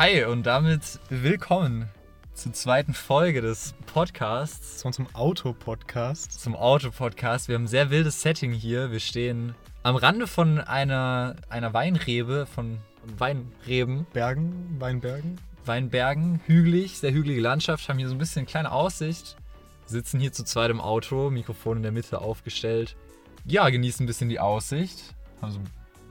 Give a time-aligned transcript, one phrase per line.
[0.00, 1.86] Hi und damit willkommen
[2.32, 4.78] zur zweiten Folge des Podcasts.
[4.78, 6.40] Zu unserem Auto-Podcast.
[6.40, 7.48] Zum Auto-Podcast.
[7.48, 8.92] Wir haben ein sehr wildes Setting hier.
[8.92, 12.78] Wir stehen am Rande von einer, einer Weinrebe, von
[13.18, 14.06] Weinreben.
[14.14, 15.38] Bergen, Weinbergen.
[15.66, 19.36] Weinbergen, hügelig, sehr hügelige Landschaft, haben hier so ein bisschen eine kleine Aussicht.
[19.84, 22.96] Sitzen hier zu zweit im Auto, Mikrofon in der Mitte aufgestellt.
[23.44, 25.14] Ja, genießen ein bisschen die Aussicht.
[25.42, 25.70] Haben so ein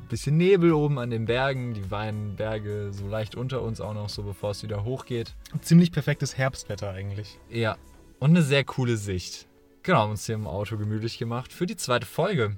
[0.09, 4.23] bisschen Nebel oben an den Bergen, die Weinberge so leicht unter uns auch noch so,
[4.23, 5.35] bevor es wieder hochgeht.
[5.61, 7.39] Ziemlich perfektes Herbstwetter eigentlich.
[7.49, 7.77] Ja,
[8.19, 9.47] und eine sehr coole Sicht.
[9.83, 12.57] Genau, haben uns hier im Auto gemütlich gemacht für die zweite Folge.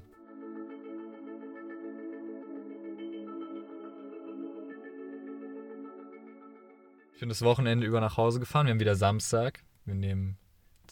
[7.14, 8.66] Ich bin das Wochenende über nach Hause gefahren.
[8.66, 9.60] Wir haben wieder Samstag.
[9.84, 10.38] Wir nehmen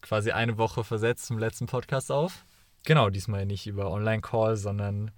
[0.03, 2.45] quasi eine Woche versetzt zum letzten Podcast auf.
[2.85, 5.11] Genau, diesmal nicht über Online-Call, sondern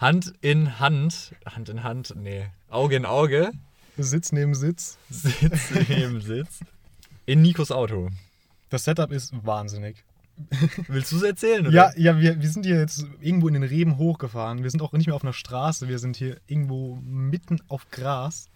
[0.00, 1.34] Hand in Hand.
[1.44, 3.52] Hand in Hand, nee, Auge in Auge.
[3.98, 4.96] Sitz neben Sitz.
[5.10, 6.60] Sitz neben Sitz.
[7.26, 8.08] In Nikos Auto.
[8.70, 10.02] Das Setup ist wahnsinnig.
[10.88, 11.66] Willst du es erzählen?
[11.66, 11.74] Oder?
[11.74, 14.62] Ja, ja wir, wir sind hier jetzt irgendwo in den Reben hochgefahren.
[14.62, 18.48] Wir sind auch nicht mehr auf einer Straße, wir sind hier irgendwo mitten auf Gras.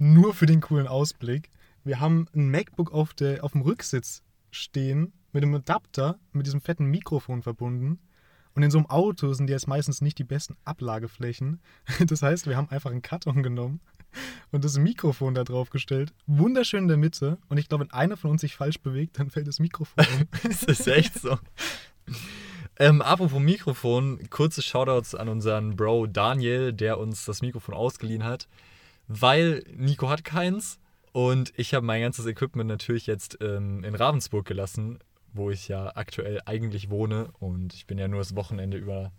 [0.00, 1.50] Nur für den coolen Ausblick.
[1.84, 6.60] Wir haben ein MacBook auf, der, auf dem Rücksitz stehen, mit einem Adapter, mit diesem
[6.60, 8.00] fetten Mikrofon verbunden.
[8.54, 11.60] Und in so einem Auto sind jetzt meistens nicht die besten Ablageflächen.
[12.06, 13.80] Das heißt, wir haben einfach einen Karton genommen
[14.52, 16.12] und das Mikrofon da drauf gestellt.
[16.26, 17.38] Wunderschön in der Mitte.
[17.48, 20.28] Und ich glaube, wenn einer von uns sich falsch bewegt, dann fällt das Mikrofon um.
[20.42, 21.38] das ist echt so.
[22.78, 28.48] Ähm, apropos Mikrofon, kurze Shoutouts an unseren Bro Daniel, der uns das Mikrofon ausgeliehen hat,
[29.06, 30.78] weil Nico hat keins
[31.12, 34.98] und ich habe mein ganzes Equipment natürlich jetzt ähm, in Ravensburg gelassen,
[35.34, 39.12] wo ich ja aktuell eigentlich wohne und ich bin ja nur das Wochenende über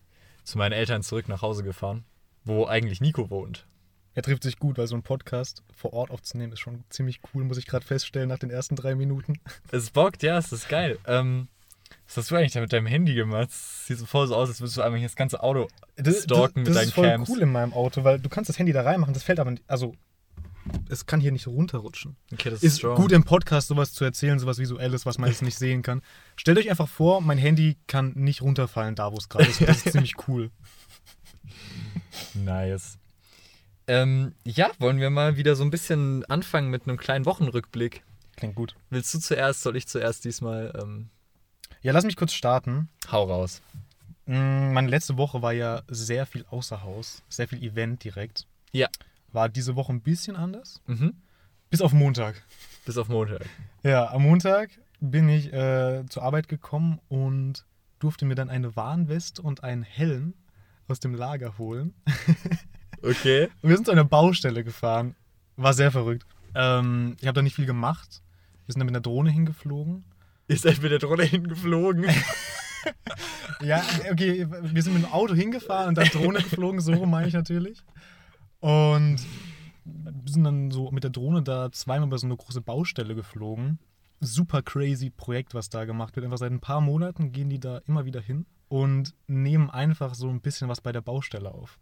[0.44, 2.06] zu meinen Eltern zurück nach Hause gefahren,
[2.44, 3.68] wo eigentlich Nico wohnt.
[4.14, 7.44] Er trifft sich gut, weil so ein Podcast vor Ort aufzunehmen ist schon ziemlich cool,
[7.44, 9.40] muss ich gerade feststellen nach den ersten drei Minuten.
[9.72, 10.98] Es bockt, ja, es ist geil.
[11.06, 11.50] Ähm,
[12.08, 13.50] was hast du eigentlich da mit deinem Handy gemacht?
[13.50, 15.68] Es sieht so voll so aus, als würdest du einfach das ganze Auto
[16.00, 17.30] stalken das, das mit deinen ist voll Cams.
[17.30, 19.64] cool in meinem Auto, weil du kannst das Handy da reinmachen, das fällt aber nicht,
[19.68, 19.94] also
[20.90, 22.16] es kann hier nicht runterrutschen.
[22.34, 22.96] Okay, das Ist strong.
[22.96, 26.02] gut im Podcast sowas zu erzählen, sowas Visuelles, was man jetzt nicht sehen kann.
[26.36, 29.62] Stellt euch einfach vor, mein Handy kann nicht runterfallen, da wo es gerade ist.
[29.62, 30.52] Das ist ziemlich cool.
[32.34, 32.98] Nice.
[33.88, 38.04] Ähm, ja, wollen wir mal wieder so ein bisschen anfangen mit einem kleinen Wochenrückblick.
[38.36, 38.76] Klingt gut.
[38.90, 40.74] Willst du zuerst, soll ich zuerst diesmal?
[40.82, 41.10] Ähm,
[41.82, 42.90] Ja, lass mich kurz starten.
[43.12, 43.62] hau raus.
[44.26, 48.48] Mm, Meine letzte Woche war ja sehr viel außer Haus, sehr viel Event direkt.
[48.72, 48.90] Ja.
[49.36, 50.82] War diese Woche ein bisschen anders.
[50.88, 51.14] Mhm.
[51.70, 52.42] Bis auf Montag.
[52.86, 53.46] Bis auf Montag.
[53.84, 54.70] Ja, am Montag
[55.02, 57.66] bin ich äh, zur Arbeit gekommen und
[58.00, 60.34] durfte mir dann eine Warnweste und einen Helm
[60.88, 61.94] aus dem Lager holen.
[63.02, 63.50] Okay.
[63.62, 65.16] Und wir sind zu einer Baustelle gefahren.
[65.58, 66.26] War sehr verrückt.
[66.56, 68.24] Ähm, ich habe da nicht viel gemacht.
[68.66, 70.06] Wir sind da mit einer Drohne hingeflogen.
[70.48, 72.06] Ihr seid mit der Drohne hingeflogen.
[73.62, 77.34] Ja, okay, wir sind mit dem Auto hingefahren und dann Drohne geflogen, so meine ich
[77.34, 77.82] natürlich.
[78.66, 79.18] Und
[79.84, 83.78] wir sind dann so mit der Drohne da zweimal über so eine große Baustelle geflogen.
[84.22, 86.24] Super crazy Projekt, was da gemacht wird.
[86.24, 90.30] Einfach seit ein paar Monaten gehen die da immer wieder hin und nehmen einfach so
[90.30, 91.80] ein bisschen was bei der Baustelle auf.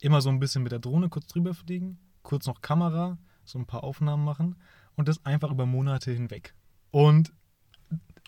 [0.00, 3.16] Immer so ein bisschen mit der Drohne kurz drüber fliegen, kurz noch Kamera,
[3.46, 4.56] so ein paar Aufnahmen machen
[4.96, 6.54] und das einfach über Monate hinweg.
[6.90, 7.32] Und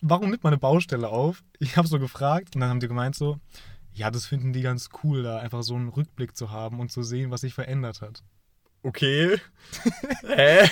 [0.01, 1.43] warum nimmt man eine Baustelle auf?
[1.59, 3.39] Ich habe so gefragt und dann haben die gemeint so,
[3.93, 7.03] ja, das finden die ganz cool, da einfach so einen Rückblick zu haben und zu
[7.03, 8.23] sehen, was sich verändert hat.
[8.83, 9.37] Okay.
[10.23, 10.67] Hä?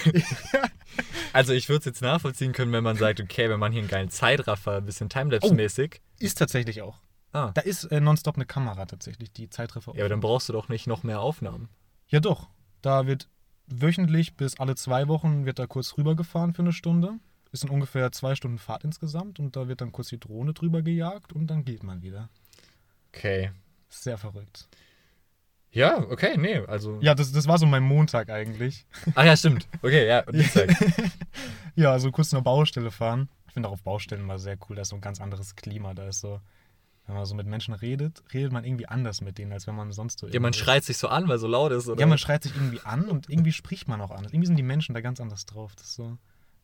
[1.31, 3.90] Also ich würde es jetzt nachvollziehen können, wenn man sagt, okay, wenn man hier einen
[3.90, 6.02] geilen Zeitraffer, ein bisschen Timelapse-mäßig.
[6.18, 6.97] Ist tatsächlich auch.
[7.31, 7.52] Ah.
[7.53, 9.94] Da ist äh, nonstop eine Kamera tatsächlich, die Zeitreffer.
[9.94, 11.69] Ja, aber dann brauchst du doch nicht noch mehr Aufnahmen.
[12.08, 12.50] ja doch,
[12.81, 13.29] da wird
[13.68, 17.19] wöchentlich bis alle zwei Wochen wird da kurz rübergefahren für eine Stunde.
[17.52, 20.81] Ist dann ungefähr zwei Stunden Fahrt insgesamt und da wird dann kurz die Drohne drüber
[20.81, 22.29] gejagt und dann geht man wieder.
[23.14, 23.52] Okay.
[23.90, 24.68] Sehr verrückt.
[25.72, 26.97] Ja, okay, nee, also.
[27.02, 28.85] Ja, das, das war so mein Montag eigentlich.
[29.14, 29.67] Ach ja, stimmt.
[29.82, 30.70] Okay, ja, und Dienstag.
[31.76, 33.29] Ja, so kurz zur Baustelle fahren.
[33.47, 35.94] Ich finde auch auf Baustellen mal sehr cool, da ist so ein ganz anderes Klima.
[35.94, 36.41] Da ist so,
[37.08, 39.94] wenn man so mit Menschen redet, redet man irgendwie anders mit denen, als wenn man
[39.94, 40.28] sonst so.
[40.28, 42.02] Ja, man schreit sich so an, weil so laut ist, oder?
[42.02, 44.34] Ja, man schreit sich irgendwie an und irgendwie spricht man auch anders.
[44.34, 45.73] Irgendwie sind die Menschen da ganz anders drauf.
[45.78, 46.17] Das ist so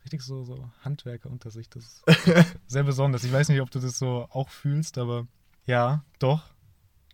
[0.03, 1.69] richtig so, so Handwerker unter sich.
[1.69, 2.03] Das ist
[2.67, 3.23] sehr besonders.
[3.23, 5.27] Ich weiß nicht, ob du das so auch fühlst, aber
[5.65, 6.43] ja, doch.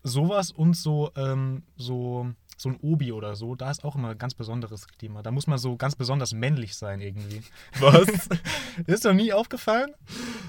[0.03, 4.17] Sowas und so, ähm, so, so ein Obi oder so, da ist auch immer ein
[4.17, 5.21] ganz besonderes Klima.
[5.21, 7.43] Da muss man so ganz besonders männlich sein irgendwie.
[7.79, 8.29] Was?
[8.87, 9.93] Ist doch nie aufgefallen?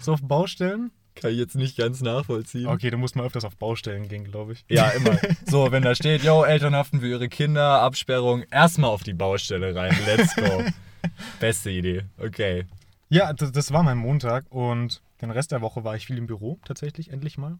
[0.00, 0.90] So auf Baustellen?
[1.14, 2.66] Kann ich jetzt nicht ganz nachvollziehen.
[2.66, 4.64] Okay, du musst mal öfters auf Baustellen gehen, glaube ich.
[4.68, 5.18] Ja, immer.
[5.46, 9.74] So, wenn da steht, yo, Eltern haften für ihre Kinder, Absperrung, erstmal auf die Baustelle
[9.74, 9.94] rein.
[10.06, 10.64] Let's go.
[11.40, 12.04] Beste Idee.
[12.16, 12.64] Okay.
[13.10, 16.26] Ja, das, das war mein Montag und den Rest der Woche war ich viel im
[16.26, 17.58] Büro, tatsächlich, endlich mal.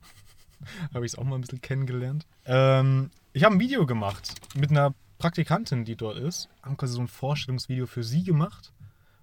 [0.95, 2.27] habe ich es auch mal ein bisschen kennengelernt.
[2.45, 6.49] Ähm, ich habe ein Video gemacht mit einer Praktikantin, die dort ist.
[6.63, 8.73] Haben quasi so ein Vorstellungsvideo für sie gemacht,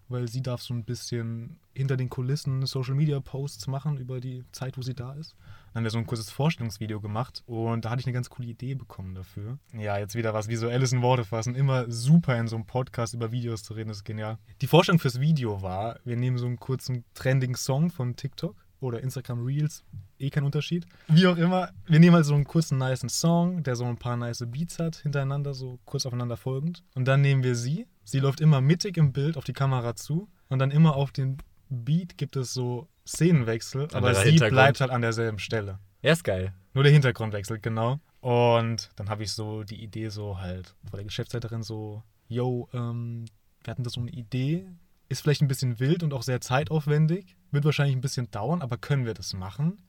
[0.08, 4.44] weil sie darf so ein bisschen hinter den Kulissen Social Media Posts machen über die
[4.52, 5.36] Zeit, wo sie da ist.
[5.74, 8.48] Dann haben wir so ein kurzes Vorstellungsvideo gemacht und da hatte ich eine ganz coole
[8.48, 9.60] Idee bekommen dafür.
[9.74, 11.54] Ja, jetzt wieder was Visuelles in Worte fassen.
[11.54, 14.38] Immer super in so einem Podcast über Videos zu reden, das ist genial.
[14.62, 19.02] Die Vorstellung fürs Video war, wir nehmen so einen kurzen trending Song von TikTok oder
[19.02, 19.84] Instagram Reels,
[20.18, 20.86] eh kein Unterschied.
[21.08, 24.18] Wie auch immer, wir nehmen halt so einen kurzen, nice Song, der so ein paar
[24.18, 26.84] nice Beats hat, hintereinander, so kurz aufeinander folgend.
[26.96, 27.88] Und dann nehmen wir sie.
[28.04, 30.30] Sie läuft immer mittig im Bild auf die Kamera zu.
[30.50, 31.38] Und dann immer auf den
[31.70, 35.80] Beat gibt es so Szenenwechsel, aber sie bleibt halt an derselben Stelle.
[36.02, 36.54] Ja, ist geil.
[36.74, 38.00] Nur der Hintergrund wechselt, genau.
[38.22, 43.26] Und dann habe ich so die Idee so halt vor der Geschäftsleiterin so, yo, ähm,
[43.64, 44.68] wir hatten da so eine Idee,
[45.10, 48.78] ist vielleicht ein bisschen wild und auch sehr zeitaufwendig, wird wahrscheinlich ein bisschen dauern, aber
[48.78, 49.80] können wir das machen?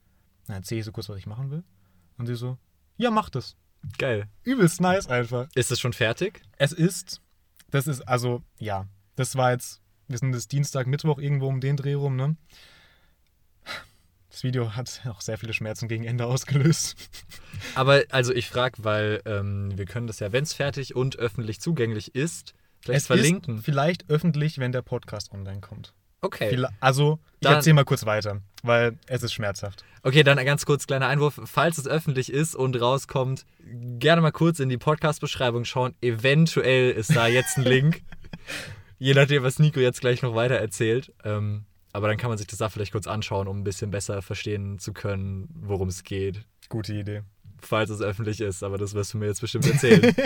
[0.46, 1.62] Dann erzähle ich so kurz, was ich machen will.
[2.18, 2.58] Und sie so,
[2.96, 3.56] ja, mach das.
[3.98, 4.28] Geil.
[4.42, 5.48] Übelst nice einfach.
[5.54, 6.42] Ist es schon fertig?
[6.56, 7.20] Es ist,
[7.70, 8.86] das ist, also, ja,
[9.16, 12.36] das war jetzt, wir sind das Dienstag, Mittwoch irgendwo um den Dreh rum, ne?
[14.30, 17.10] Das Video hat auch sehr viele Schmerzen gegen Ende ausgelöst.
[17.74, 21.60] Aber also ich frage, weil ähm, wir können das ja, wenn es fertig und öffentlich
[21.60, 23.58] zugänglich ist, vielleicht es verlinken.
[23.58, 25.94] Ist vielleicht öffentlich, wenn der Podcast online kommt.
[26.22, 26.50] Okay.
[26.50, 29.84] Vielleicht- Also, ich erzähle mal kurz weiter, weil es ist schmerzhaft.
[30.02, 31.40] Okay, dann ein ganz kurz kleiner Einwurf.
[31.44, 33.46] Falls es öffentlich ist und rauskommt,
[33.98, 35.94] gerne mal kurz in die Podcast-Beschreibung schauen.
[36.02, 38.02] Eventuell ist da jetzt ein Link.
[38.98, 41.12] Je nachdem, was Nico jetzt gleich noch weiter erzählt.
[41.24, 44.20] Ähm, aber dann kann man sich das da vielleicht kurz anschauen, um ein bisschen besser
[44.20, 46.44] verstehen zu können, worum es geht.
[46.68, 47.22] Gute Idee.
[47.62, 50.14] Falls es öffentlich ist, aber das wirst du mir jetzt bestimmt erzählen.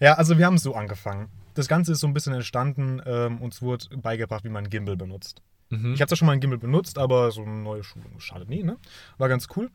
[0.00, 1.28] Ja, also wir haben so angefangen.
[1.54, 5.42] Das Ganze ist so ein bisschen entstanden, ähm, uns wurde beigebracht, wie man Gimbal benutzt.
[5.70, 5.94] mhm.
[5.94, 8.62] Ich habe zwar schon mal einen Gimbal benutzt, aber so eine neue Schulung schadet nie,
[8.62, 8.76] ne?
[9.16, 9.70] War ganz cool.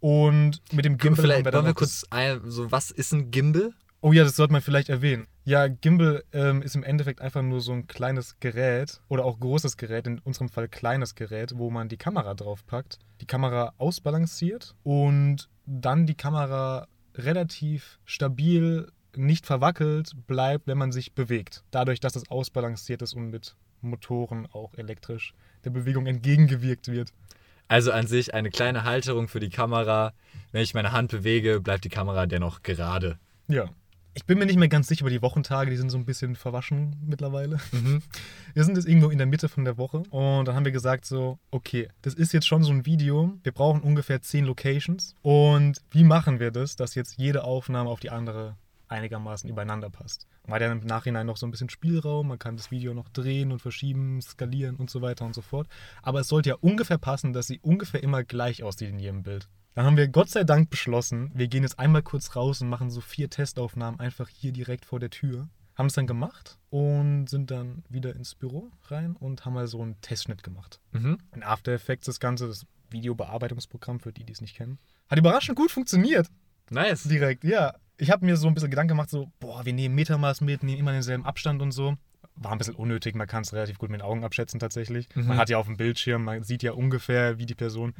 [0.00, 3.12] Und mit dem Gimbal Vielleicht haben wir dann wollen wir kurz, ein, so was ist
[3.12, 3.72] ein Gimbal?
[4.00, 5.26] Oh ja, das sollte man vielleicht erwähnen.
[5.44, 9.76] Ja, Gimbal ähm, ist im Endeffekt einfach nur so ein kleines Gerät oder auch großes
[9.76, 15.48] Gerät, in unserem Fall kleines Gerät, wo man die Kamera draufpackt, die Kamera ausbalanciert und
[15.64, 21.64] dann die Kamera relativ stabil, nicht verwackelt bleibt, wenn man sich bewegt.
[21.70, 25.34] Dadurch, dass es ausbalanciert ist und mit Motoren auch elektrisch
[25.64, 27.12] der Bewegung entgegengewirkt wird.
[27.68, 30.12] Also an sich eine kleine Halterung für die Kamera.
[30.52, 33.18] Wenn ich meine Hand bewege, bleibt die Kamera dennoch gerade.
[33.48, 33.68] Ja.
[34.14, 36.36] Ich bin mir nicht mehr ganz sicher über die Wochentage, die sind so ein bisschen
[36.36, 37.58] verwaschen mittlerweile.
[37.72, 38.02] Mhm.
[38.54, 41.04] Wir sind jetzt irgendwo in der Mitte von der Woche und dann haben wir gesagt
[41.04, 45.82] so, okay, das ist jetzt schon so ein Video, wir brauchen ungefähr 10 Locations und
[45.90, 48.56] wie machen wir das, dass jetzt jede Aufnahme auf die andere
[48.88, 50.26] einigermaßen übereinander passt.
[50.46, 53.08] Man hat ja im Nachhinein noch so ein bisschen Spielraum, man kann das Video noch
[53.08, 55.68] drehen und verschieben, skalieren und so weiter und so fort.
[56.02, 59.48] Aber es sollte ja ungefähr passen, dass sie ungefähr immer gleich aussieht in jedem Bild.
[59.74, 62.90] Dann haben wir Gott sei Dank beschlossen, wir gehen jetzt einmal kurz raus und machen
[62.90, 65.48] so vier Testaufnahmen einfach hier direkt vor der Tür.
[65.74, 69.82] Haben es dann gemacht und sind dann wieder ins Büro rein und haben mal so
[69.82, 70.80] einen Testschnitt gemacht.
[70.92, 71.18] Mhm.
[71.34, 74.78] In After Effects das Ganze, das Videobearbeitungsprogramm für die, die es nicht kennen.
[75.08, 76.28] Hat überraschend gut funktioniert.
[76.70, 77.04] Nice.
[77.04, 77.74] Direkt, ja.
[77.98, 80.78] Ich habe mir so ein bisschen Gedanken gemacht, so, boah, wir nehmen Metermaß mit, nehmen
[80.78, 81.96] immer denselben Abstand und so.
[82.36, 85.08] War ein bisschen unnötig, man kann es relativ gut mit den Augen abschätzen tatsächlich.
[85.14, 85.28] Mhm.
[85.28, 87.94] Man hat ja auf dem Bildschirm, man sieht ja ungefähr, wie die Person.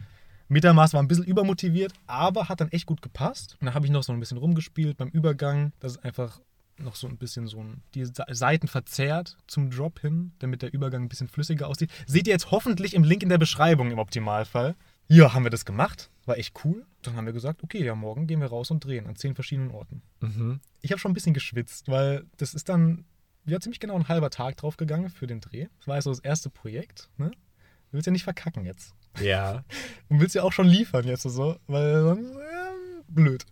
[0.49, 3.57] Metermaß war ein bisschen übermotiviert, aber hat dann echt gut gepasst.
[3.61, 6.41] Und dann habe ich noch so ein bisschen rumgespielt beim Übergang, dass es einfach
[6.79, 11.03] noch so ein bisschen so ein, die Seiten verzerrt zum Drop hin, damit der Übergang
[11.05, 11.91] ein bisschen flüssiger aussieht.
[12.07, 14.77] Seht ihr jetzt hoffentlich im Link in der Beschreibung im Optimalfall.
[15.09, 16.11] Ja, haben wir das gemacht.
[16.27, 16.85] War echt cool.
[17.03, 19.71] Dann haben wir gesagt, okay, ja, morgen gehen wir raus und drehen an zehn verschiedenen
[19.71, 20.03] Orten.
[20.21, 20.61] Mhm.
[20.83, 23.05] Ich habe schon ein bisschen geschwitzt, weil das ist dann
[23.47, 25.69] ja ziemlich genau ein halber Tag drauf gegangen für den Dreh.
[25.79, 27.09] Das war also das erste Projekt.
[27.17, 27.31] Ne?
[27.31, 28.95] Du willst ja nicht verkacken jetzt.
[29.21, 29.65] Ja.
[30.09, 33.47] Und willst ja auch schon liefern jetzt so, weil sonst ähm, blöd.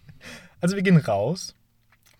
[0.60, 1.54] also wir gehen raus.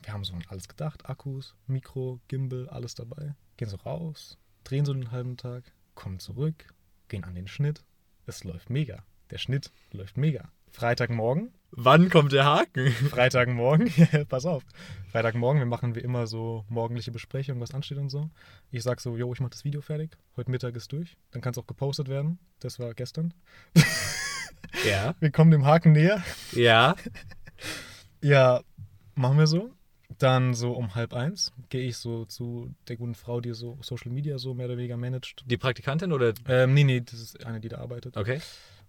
[0.02, 3.34] Wir haben so an alles gedacht, Akkus, Mikro, Gimbal, alles dabei.
[3.56, 6.74] Gehen so raus, drehen so einen halben Tag, kommen zurück,
[7.08, 7.84] gehen an den Schnitt.
[8.26, 9.02] Es läuft mega.
[9.30, 10.50] Der Schnitt läuft mega.
[10.70, 12.90] Freitagmorgen, Wann kommt der Haken?
[13.10, 13.90] Freitagmorgen,
[14.28, 14.62] pass auf.
[15.10, 18.30] Freitagmorgen, wir machen wie immer so morgendliche Besprechungen, was ansteht und so.
[18.70, 20.16] Ich sag so, jo, ich mach das Video fertig.
[20.36, 21.16] Heute Mittag ist durch.
[21.32, 22.38] Dann kann es auch gepostet werden.
[22.60, 23.34] Das war gestern.
[24.84, 25.14] Ja.
[25.20, 26.22] Wir kommen dem Haken näher.
[26.52, 26.96] Ja.
[28.20, 28.60] Ja,
[29.14, 29.70] machen wir so.
[30.18, 34.10] Dann so um halb eins gehe ich so zu der guten Frau, die so Social
[34.10, 35.44] Media so mehr oder weniger managt.
[35.46, 36.34] Die Praktikantin oder?
[36.48, 38.16] Ähm, nee, nee, das ist eine, die da arbeitet.
[38.16, 38.40] Okay.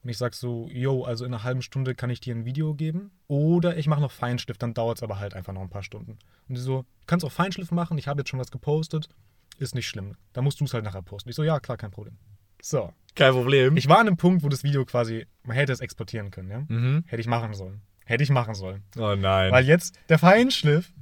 [0.05, 2.75] Und ich sag so, yo, also in einer halben Stunde kann ich dir ein Video
[2.75, 3.09] geben.
[3.25, 6.19] Oder ich mache noch Feinschliff, dann dauert es aber halt einfach noch ein paar Stunden.
[6.47, 9.09] Und die so, du kannst auch Feinschliff machen, ich habe jetzt schon was gepostet.
[9.57, 10.15] Ist nicht schlimm.
[10.31, 11.29] Da musst du es halt nachher posten.
[11.29, 12.19] Ich so, ja, klar, kein Problem.
[12.61, 12.93] So.
[13.15, 13.77] Kein Problem.
[13.77, 16.59] Ich war an einem Punkt, wo das Video quasi, man hätte es exportieren können, ja?
[16.67, 17.03] mhm.
[17.07, 17.81] Hätte ich machen sollen.
[18.05, 18.83] Hätte ich machen sollen.
[18.99, 19.51] Oh nein.
[19.51, 20.93] Weil jetzt, der Feinschliff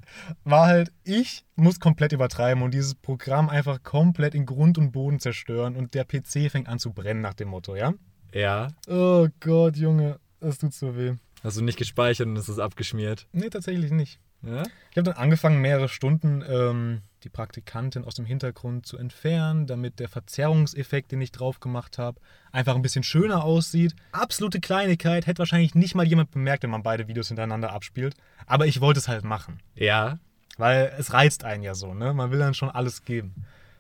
[0.45, 5.19] war halt, ich muss komplett übertreiben und dieses Programm einfach komplett in Grund und Boden
[5.19, 7.93] zerstören und der PC fängt an zu brennen nach dem Motto, ja?
[8.33, 8.69] Ja.
[8.87, 11.13] Oh Gott, Junge, das tut so weh.
[11.43, 13.27] Hast du nicht gespeichert und es ist abgeschmiert.
[13.31, 14.19] Nee, tatsächlich nicht.
[14.41, 14.63] Ja?
[14.91, 19.99] Ich habe dann angefangen, mehrere Stunden ähm, die Praktikantin aus dem Hintergrund zu entfernen, damit
[19.99, 22.19] der Verzerrungseffekt, den ich drauf gemacht habe,
[22.51, 23.95] einfach ein bisschen schöner aussieht.
[24.11, 28.15] Absolute Kleinigkeit, hätte wahrscheinlich nicht mal jemand bemerkt, wenn man beide Videos hintereinander abspielt.
[28.45, 29.59] Aber ich wollte es halt machen.
[29.75, 30.19] Ja.
[30.57, 32.13] Weil es reizt einen ja so, ne?
[32.13, 33.33] Man will dann schon alles geben.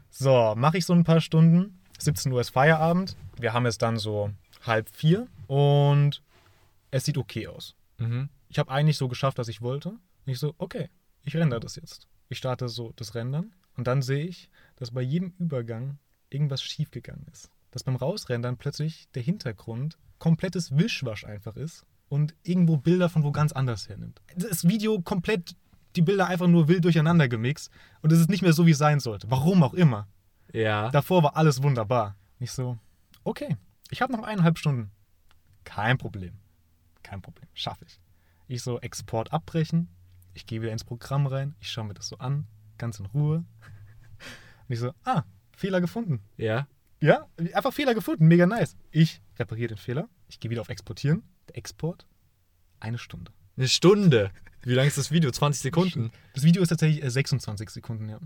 [0.09, 1.79] So, mache ich so ein paar Stunden.
[1.99, 3.15] 17 Uhr ist Feierabend.
[3.39, 4.31] Wir haben es dann so
[4.67, 6.21] halb vier und
[6.91, 7.75] es sieht okay aus.
[7.97, 8.29] Mhm.
[8.49, 9.89] Ich habe eigentlich so geschafft, was ich wollte.
[9.89, 10.89] Und ich so, okay,
[11.23, 12.07] ich rendere das jetzt.
[12.29, 15.97] Ich starte so das Rendern und dann sehe ich, dass bei jedem Übergang
[16.29, 17.49] irgendwas schiefgegangen ist.
[17.71, 23.31] Dass beim Rausrendern plötzlich der Hintergrund komplettes Wischwasch einfach ist und irgendwo Bilder von wo
[23.31, 24.21] ganz anders hernimmt.
[24.35, 25.55] Das Video komplett,
[25.95, 28.77] die Bilder einfach nur wild durcheinander gemixt und es ist nicht mehr so, wie es
[28.77, 29.29] sein sollte.
[29.29, 30.07] Warum auch immer.
[30.51, 30.89] Ja.
[30.91, 32.15] Davor war alles wunderbar.
[32.39, 32.77] Ich so,
[33.23, 33.57] okay,
[33.89, 34.91] ich habe noch eineinhalb Stunden.
[35.63, 36.33] Kein Problem.
[37.03, 37.99] Kein Problem, schaffe ich.
[38.47, 39.89] Ich so, Export abbrechen.
[40.33, 41.55] Ich gehe wieder ins Programm rein.
[41.59, 42.47] Ich schaue mir das so an,
[42.77, 43.37] ganz in Ruhe.
[43.37, 43.45] Und
[44.69, 45.23] ich so, ah,
[45.55, 46.21] Fehler gefunden.
[46.37, 46.67] Ja.
[46.99, 48.77] Ja, einfach Fehler gefunden, mega nice.
[48.89, 50.07] Ich repariere den Fehler.
[50.29, 51.23] Ich gehe wieder auf Exportieren.
[51.49, 52.07] Der Export,
[52.79, 53.31] eine Stunde.
[53.57, 54.31] Eine Stunde.
[54.61, 55.29] Wie lang ist das Video?
[55.29, 56.11] 20 Sekunden.
[56.33, 58.19] Das Video ist tatsächlich äh, 26 Sekunden, ja.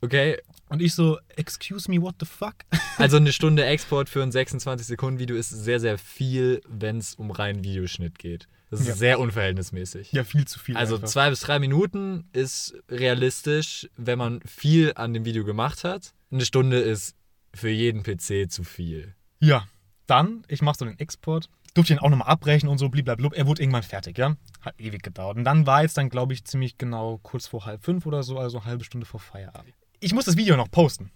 [0.00, 0.38] Okay.
[0.68, 2.54] Und ich so, excuse me, what the fuck?
[2.98, 7.62] Also eine Stunde Export für ein 26-Sekunden-Video ist sehr, sehr viel, wenn es um reinen
[7.62, 8.48] Videoschnitt geht.
[8.70, 8.94] Das ist Ja.
[8.96, 10.10] sehr unverhältnismäßig.
[10.12, 10.76] Ja, viel zu viel.
[10.76, 11.08] Also einfach.
[11.08, 16.12] zwei bis drei Minuten ist realistisch, wenn man viel an dem Video gemacht hat.
[16.32, 17.14] Eine Stunde ist
[17.54, 19.14] für jeden PC zu viel.
[19.40, 19.66] Ja,
[20.06, 21.48] dann, ich mache so den Export.
[21.74, 23.30] Durfte ihn auch nochmal abbrechen und so, blablabla.
[23.32, 24.36] Er wurde irgendwann fertig, ja.
[24.60, 25.36] Hat ewig gedauert.
[25.36, 28.38] Und dann war jetzt dann, glaube ich, ziemlich genau kurz vor halb fünf oder so,
[28.38, 29.74] also eine halbe Stunde vor Feierabend.
[30.00, 31.10] Ich muss das Video noch posten.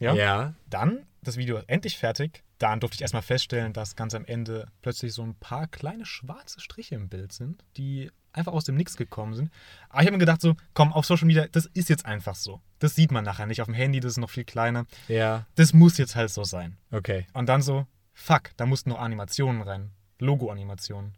[0.00, 0.14] Ja.
[0.14, 0.54] Ja.
[0.70, 2.44] Dann, das Video endlich fertig.
[2.58, 6.60] Dann durfte ich erstmal feststellen, dass ganz am Ende plötzlich so ein paar kleine schwarze
[6.60, 9.50] Striche im Bild sind, die einfach aus dem Nix gekommen sind.
[9.88, 12.60] Aber ich habe mir gedacht, so, komm, auf Social Media, das ist jetzt einfach so.
[12.78, 13.60] Das sieht man nachher nicht.
[13.60, 14.86] Auf dem Handy, das ist noch viel kleiner.
[15.08, 15.46] Ja.
[15.54, 16.76] Das muss jetzt halt so sein.
[16.90, 17.26] Okay.
[17.32, 19.90] Und dann so, fuck, da mussten noch Animationen rein.
[20.20, 21.14] Logo-Animationen.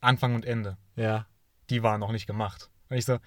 [0.00, 0.76] Anfang und Ende.
[0.96, 1.26] Ja.
[1.68, 2.70] Die waren noch nicht gemacht.
[2.88, 3.18] Und ich so,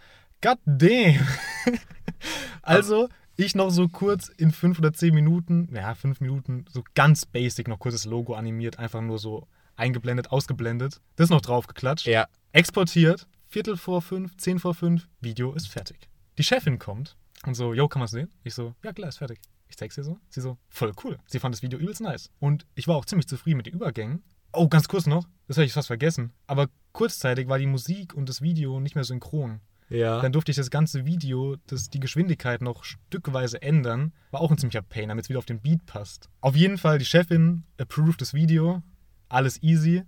[0.41, 1.27] god damn.
[2.61, 7.25] also, ich noch so kurz in fünf oder zehn Minuten, ja, fünf Minuten, so ganz
[7.25, 11.01] basic noch kurzes Logo animiert, einfach nur so eingeblendet, ausgeblendet.
[11.15, 12.07] Das noch draufgeklatscht.
[12.07, 12.27] Ja.
[12.51, 16.09] Exportiert, Viertel vor fünf, zehn vor fünf, Video ist fertig.
[16.37, 18.29] Die Chefin kommt und so, yo, kann man es sehen?
[18.43, 19.39] Ich so, ja klar, ist fertig.
[19.67, 20.19] Ich zeig's ihr so.
[20.29, 21.17] Sie so, voll cool.
[21.25, 22.29] Sie fand das Video übelst nice.
[22.39, 24.23] Und ich war auch ziemlich zufrieden mit den Übergängen.
[24.51, 26.31] Oh, ganz kurz noch, das habe ich fast vergessen.
[26.45, 29.61] Aber kurzzeitig war die Musik und das Video nicht mehr synchron.
[29.93, 30.21] Ja.
[30.21, 34.11] Dann durfte ich das ganze Video, das, die Geschwindigkeit noch stückweise ändern.
[34.31, 36.29] War auch ein ziemlicher Pain, damit es wieder auf den Beat passt.
[36.41, 38.81] Auf jeden Fall, die Chefin approved das Video.
[39.29, 40.01] Alles easy.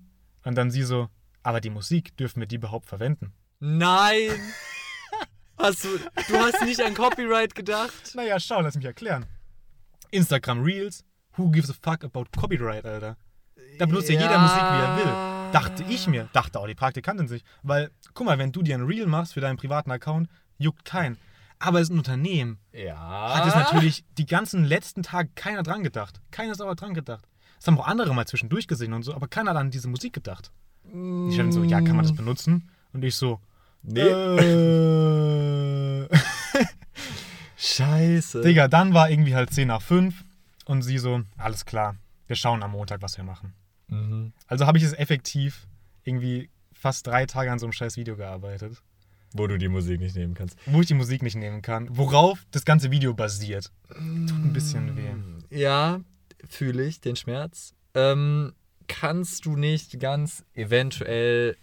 [0.43, 1.09] Und dann sie so,
[1.43, 3.33] aber die Musik, dürfen wir die überhaupt verwenden?
[3.59, 4.31] Nein!
[5.57, 5.89] Hast du,
[6.27, 8.13] du hast nicht an Copyright gedacht?
[8.13, 9.25] Naja, schau, lass mich erklären.
[10.11, 11.05] Instagram Reels,
[11.37, 13.15] who gives a fuck about Copyright, Alter?
[13.79, 15.34] Da benutzt ja, jeder Musik, wie er will.
[15.55, 17.41] Dachte ich mir, dachte auch die Praktikantin sich.
[17.63, 21.15] Weil, guck mal, wenn du dir ein Reel machst für deinen privaten Account, juckt keinen.
[21.59, 22.59] Aber es ist ein Unternehmen.
[22.73, 23.35] Ja.
[23.35, 26.19] Hat es natürlich die ganzen letzten Tage keiner dran gedacht.
[26.31, 27.23] Keiner ist aber dran gedacht.
[27.57, 30.11] Das haben auch andere mal zwischendurch gesehen und so, aber keiner hat an diese Musik
[30.11, 30.51] gedacht.
[30.83, 32.69] Die Chefin so, ja, kann man das benutzen?
[32.91, 33.39] Und ich so,
[33.81, 34.01] Nee.
[34.01, 36.07] äh.
[37.57, 38.41] Scheiße.
[38.41, 40.21] Digga, dann war irgendwie halt 10 nach 5
[40.65, 41.95] und sie so, alles klar,
[42.27, 43.53] wir schauen am Montag, was wir machen.
[43.87, 44.33] Mhm.
[44.47, 45.67] Also habe ich es effektiv
[46.03, 48.81] irgendwie fast drei Tage an so einem scheiß Video gearbeitet,
[49.33, 50.57] Wo du die Musik nicht nehmen kannst.
[50.65, 53.71] wo ich die Musik nicht nehmen kann, worauf das ganze Video basiert.
[53.89, 55.57] Tut ein bisschen weh.
[55.57, 56.01] Ja,
[56.47, 57.73] fühle ich den Schmerz.
[57.93, 58.53] Ähm,
[58.87, 61.57] kannst du nicht ganz eventuell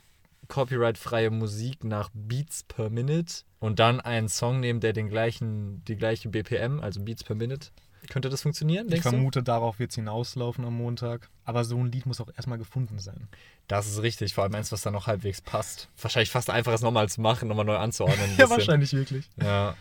[0.48, 5.96] copyrightfreie Musik nach Beats per Minute und dann einen Song nehmen, der den gleichen, die
[5.96, 7.68] gleiche BPM, also Beats per Minute,
[8.08, 9.10] Könnte das funktionieren, Ich denkst du?
[9.10, 11.28] vermute, darauf wird es hinauslaufen am Montag.
[11.44, 13.28] Aber so ein Lied muss auch erstmal gefunden sein.
[13.68, 15.88] Das ist richtig, vor allem eins, was dann noch halbwegs passt.
[16.00, 18.30] Wahrscheinlich fast einfach, es nochmal zu machen, nochmal neu anzuordnen.
[18.38, 19.28] Ja, wahrscheinlich wirklich.
[19.40, 19.76] Ja.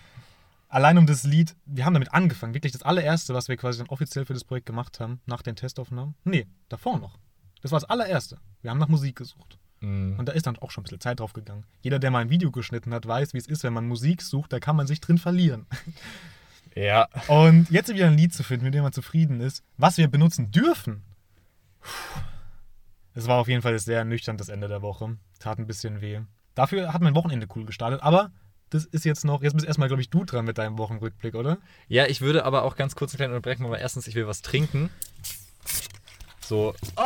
[0.70, 2.54] Allein um das Lied, wir haben damit angefangen.
[2.54, 5.56] Wirklich das allererste, was wir quasi dann offiziell für das Projekt gemacht haben, nach den
[5.56, 6.16] Testaufnahmen.
[6.24, 7.18] Nee, davor noch.
[7.62, 8.38] Das war das allererste.
[8.62, 9.58] Wir haben nach Musik gesucht.
[9.82, 10.18] Mhm.
[10.18, 11.66] Und da ist dann auch schon ein bisschen Zeit drauf gegangen.
[11.82, 14.54] Jeder, der mal ein Video geschnitten hat, weiß, wie es ist, wenn man Musik sucht,
[14.54, 15.66] da kann man sich drin verlieren.
[16.76, 17.08] Ja.
[17.28, 20.52] Und jetzt wieder ein Lied zu finden, mit dem man zufrieden ist, was wir benutzen
[20.52, 21.04] dürfen.
[23.14, 25.18] Es war auf jeden Fall sehr nüchtern das Ende der Woche.
[25.40, 26.22] Tat ein bisschen weh.
[26.56, 28.32] Dafür hat mein Wochenende cool gestartet, aber
[28.70, 31.58] das ist jetzt noch, jetzt bist erstmal, glaube ich, du dran mit deinem Wochenrückblick, oder?
[31.90, 34.42] Ja, ich würde aber auch ganz kurz einen kleinen unterbrechen, aber erstens, ich will was
[34.42, 34.90] trinken.
[36.42, 36.74] So.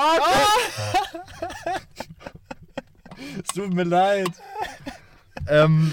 [3.42, 4.30] es tut mir leid.
[5.48, 5.92] ähm,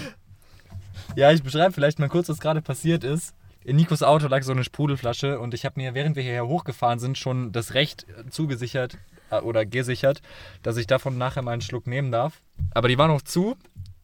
[1.15, 3.33] ja, ich beschreibe vielleicht mal kurz, was gerade passiert ist.
[3.65, 6.99] In Nikos Auto lag so eine Sprudelflasche und ich habe mir, während wir hierher hochgefahren
[6.99, 8.97] sind, schon das Recht zugesichert
[9.31, 10.21] äh, oder gesichert,
[10.63, 12.41] dass ich davon nachher mal einen Schluck nehmen darf.
[12.71, 13.55] Aber die war noch zu,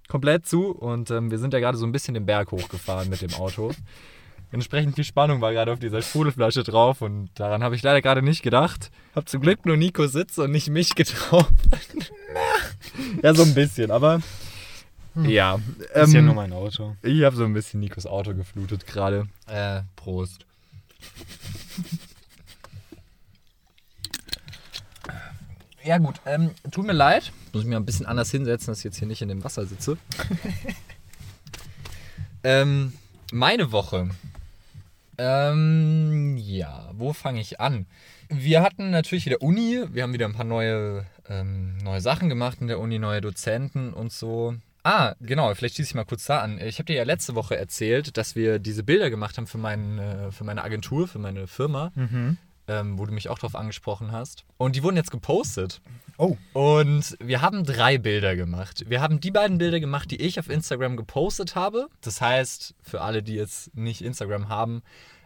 [0.08, 3.22] komplett zu und ähm, wir sind ja gerade so ein bisschen den Berg hochgefahren mit
[3.22, 3.72] dem Auto.
[4.52, 8.24] Entsprechend viel Spannung war gerade auf dieser Sprudelflasche drauf und daran habe ich leider gerade
[8.24, 8.90] nicht gedacht.
[9.14, 11.56] Hab zum Glück nur Nico Sitz und nicht mich getroffen.
[13.24, 14.22] ja, so ein bisschen, aber
[15.16, 15.60] ja.
[15.94, 16.96] ist ja ähm, nur mein Auto.
[17.02, 19.28] ich habe so ein bisschen Nikos Auto geflutet gerade.
[19.48, 20.46] Äh, Prost.
[25.84, 27.32] Ja gut, ähm, tut mir leid.
[27.54, 29.66] Muss ich mir ein bisschen anders hinsetzen, dass ich jetzt hier nicht in dem Wasser
[29.66, 29.98] sitze.
[32.44, 32.94] ähm,
[33.32, 34.10] meine Woche.
[35.18, 37.86] Ähm, ja, wo fange ich an?
[38.28, 42.60] Wir hatten natürlich wieder Uni, wir haben wieder ein paar neue, ähm, neue Sachen gemacht
[42.62, 44.56] in der Uni, neue Dozenten und so.
[44.84, 46.60] Ah, genau, vielleicht schließe ich mal kurz da an.
[46.60, 50.00] Ich habe dir ja letzte Woche erzählt, dass wir diese Bilder gemacht haben für, mein,
[50.00, 52.38] äh, für meine Agentur, für meine Firma, Mhm.
[52.68, 54.46] ähm, wo du mich auch drauf angesprochen hast.
[54.58, 55.82] Und die wurden jetzt gepostet.
[56.18, 58.86] Oh, Und wir haben drei Bilder gemacht.
[58.88, 61.88] Wir haben die beiden Bilder gemacht, die ich auf Instagram gepostet habe.
[62.02, 64.82] Das heißt, für alle, die jetzt nicht Instagram haben,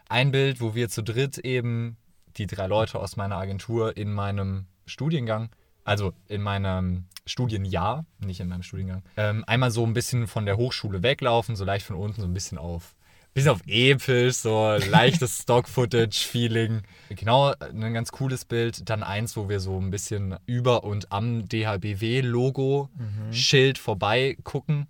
[0.08, 1.96] ein Bild, wo wir zu dritt eben
[2.36, 5.48] die drei Leute aus meiner Agentur in meinem Studiengang,
[5.84, 10.56] also in meinem Studienjahr, nicht in meinem Studiengang, ähm, einmal so ein bisschen von der
[10.56, 12.94] Hochschule weglaufen, so leicht von unten, so ein bisschen auf
[13.34, 16.82] bisschen auf episch, so leichtes Stock-Footage-Feeling.
[17.10, 18.88] Genau, ein ganz cooles Bild.
[18.88, 24.86] Dann eins, wo wir so ein bisschen über und am DHBW-Logo-Schild vorbei gucken.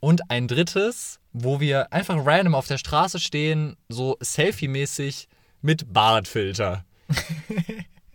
[0.00, 5.26] Und ein drittes, wo wir einfach random auf der Straße stehen, so Selfie-mäßig
[5.60, 6.84] mit Bartfilter.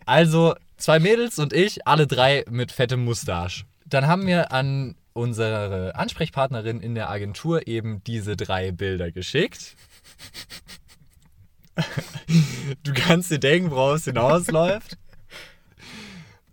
[0.06, 3.64] also zwei Mädels und ich, alle drei mit fettem Mustache.
[3.86, 9.76] Dann haben wir an unsere Ansprechpartnerin in der Agentur eben diese drei Bilder geschickt.
[12.84, 14.96] Du kannst dir denken, worauf es hinausläuft.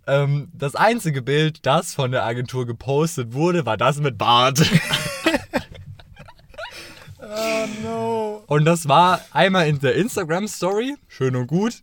[0.06, 4.60] Ähm, das einzige Bild, das von der Agentur gepostet wurde, war das mit Bart.
[7.20, 8.44] oh no.
[8.48, 10.96] Und das war einmal in der Instagram-Story.
[11.06, 11.82] Schön und gut.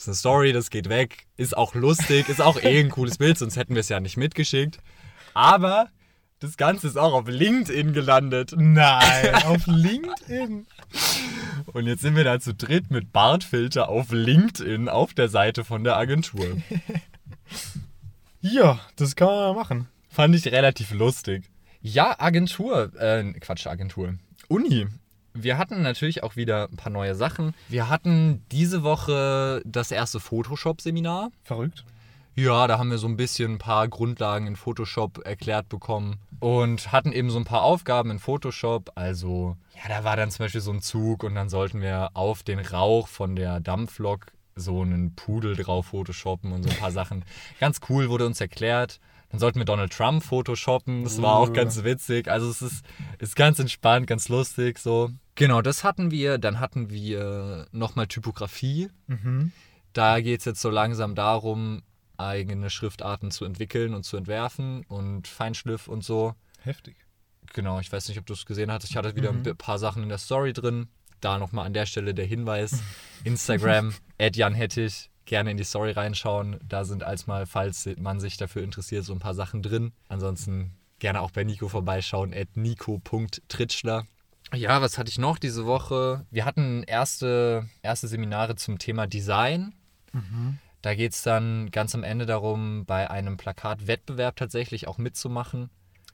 [0.00, 1.26] Das ist eine Story, das geht weg.
[1.36, 4.16] Ist auch lustig, ist auch eh ein cooles Bild, sonst hätten wir es ja nicht
[4.16, 4.78] mitgeschickt.
[5.34, 5.90] Aber
[6.38, 8.54] das Ganze ist auch auf LinkedIn gelandet.
[8.56, 10.66] Nein, auf LinkedIn.
[11.74, 15.84] Und jetzt sind wir da zu dritt mit Bartfilter auf LinkedIn auf der Seite von
[15.84, 16.46] der Agentur.
[18.40, 19.88] Ja, das kann man machen.
[20.08, 21.50] Fand ich relativ lustig.
[21.82, 22.90] Ja, Agentur.
[22.98, 24.14] Äh, Quatsch, Agentur.
[24.48, 24.86] Uni.
[25.34, 27.54] Wir hatten natürlich auch wieder ein paar neue Sachen.
[27.68, 31.30] Wir hatten diese Woche das erste Photoshop-Seminar.
[31.44, 31.84] Verrückt.
[32.36, 36.90] Ja, da haben wir so ein bisschen ein paar Grundlagen in Photoshop erklärt bekommen und
[36.92, 38.92] hatten eben so ein paar Aufgaben in Photoshop.
[38.94, 42.42] Also, ja, da war dann zum Beispiel so ein Zug und dann sollten wir auf
[42.42, 47.24] den Rauch von der Dampflok so einen Pudel drauf photoshoppen und so ein paar Sachen.
[47.58, 49.00] Ganz cool wurde uns erklärt.
[49.30, 51.04] Dann sollten wir Donald Trump photoshoppen.
[51.04, 52.28] Das war auch ganz witzig.
[52.28, 52.84] Also es ist,
[53.18, 55.10] ist ganz entspannt, ganz lustig so.
[55.36, 56.38] Genau, das hatten wir.
[56.38, 58.88] Dann hatten wir nochmal Typografie.
[59.06, 59.52] Mhm.
[59.92, 61.82] Da geht es jetzt so langsam darum,
[62.16, 66.34] eigene Schriftarten zu entwickeln und zu entwerfen und Feinschliff und so.
[66.62, 66.96] Heftig.
[67.54, 68.90] Genau, ich weiß nicht, ob du es gesehen hattest.
[68.92, 69.42] Ich hatte wieder Mhm.
[69.46, 70.88] ein paar Sachen in der Story drin.
[71.20, 72.82] Da nochmal an der Stelle der Hinweis.
[73.24, 76.58] Instagram, Jan Hettich, gerne in die Story reinschauen.
[76.66, 79.92] Da sind als mal, falls man sich dafür interessiert, so ein paar Sachen drin.
[80.08, 84.06] Ansonsten gerne auch bei Nico vorbeischauen, at nico.tritschler.
[84.54, 86.26] Ja, was hatte ich noch diese Woche?
[86.30, 89.74] Wir hatten erste, erste Seminare zum Thema Design.
[90.82, 95.70] Da geht es dann ganz am Ende darum, bei einem Plakatwettbewerb tatsächlich auch mitzumachen.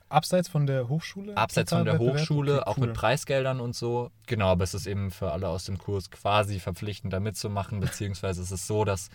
[0.09, 1.37] Abseits von der Hochschule?
[1.37, 1.99] Abseits von der?
[1.99, 2.87] Hochschule, Okay, auch cool.
[2.87, 4.11] mit Preisgeldern und so.
[4.27, 8.43] Genau, aber es ist eben für alle aus dem Kurs quasi verpflichtend, da mitzumachen, beziehungsweise
[8.43, 9.11] es ist so, dass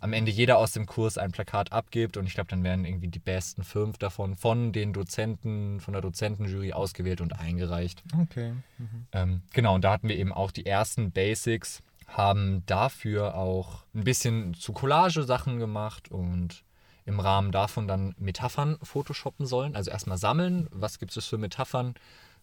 [0.00, 3.08] am Ende jeder aus dem Kurs ein Plakat abgibt und ich glaube, dann werden irgendwie
[3.08, 8.02] die besten fünf davon von den Dozenten, von der Dozentenjury ausgewählt und eingereicht.
[8.20, 8.52] Okay.
[8.78, 9.06] Mhm.
[9.12, 14.04] Ähm, genau, und da hatten wir eben auch die ersten Basics, haben dafür auch ein
[14.04, 16.63] bisschen zu Collage-Sachen gemacht und
[17.06, 19.76] im Rahmen davon dann Metaphern photoshoppen sollen.
[19.76, 21.94] Also erstmal sammeln, was gibt es für Metaphern?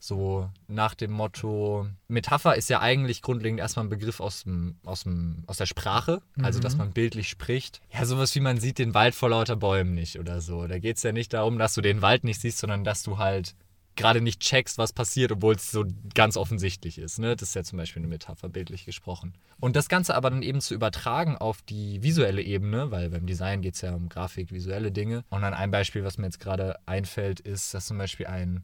[0.04, 5.04] So nach dem Motto, Metapher ist ja eigentlich grundlegend erstmal ein Begriff aus, dem, aus,
[5.04, 7.82] dem, aus der Sprache, also dass man bildlich spricht.
[7.91, 10.65] Ja, sowas wie man sieht den Wald vor lauter Bäumen nicht oder so.
[10.65, 13.19] Da geht es ja nicht darum, dass du den Wald nicht siehst, sondern dass du
[13.19, 13.54] halt
[13.95, 17.19] gerade nicht checkst, was passiert, obwohl es so ganz offensichtlich ist.
[17.19, 17.36] Ne?
[17.36, 19.34] Das ist ja zum Beispiel eine Metapher, bildlich gesprochen.
[19.60, 23.62] Und das Ganze aber dann eben zu übertragen auf die visuelle Ebene, weil beim Design
[23.62, 25.23] geht es ja um Grafik, visuelle Dinge.
[25.30, 28.63] Und dann ein Beispiel, was mir jetzt gerade einfällt, ist, dass zum Beispiel ein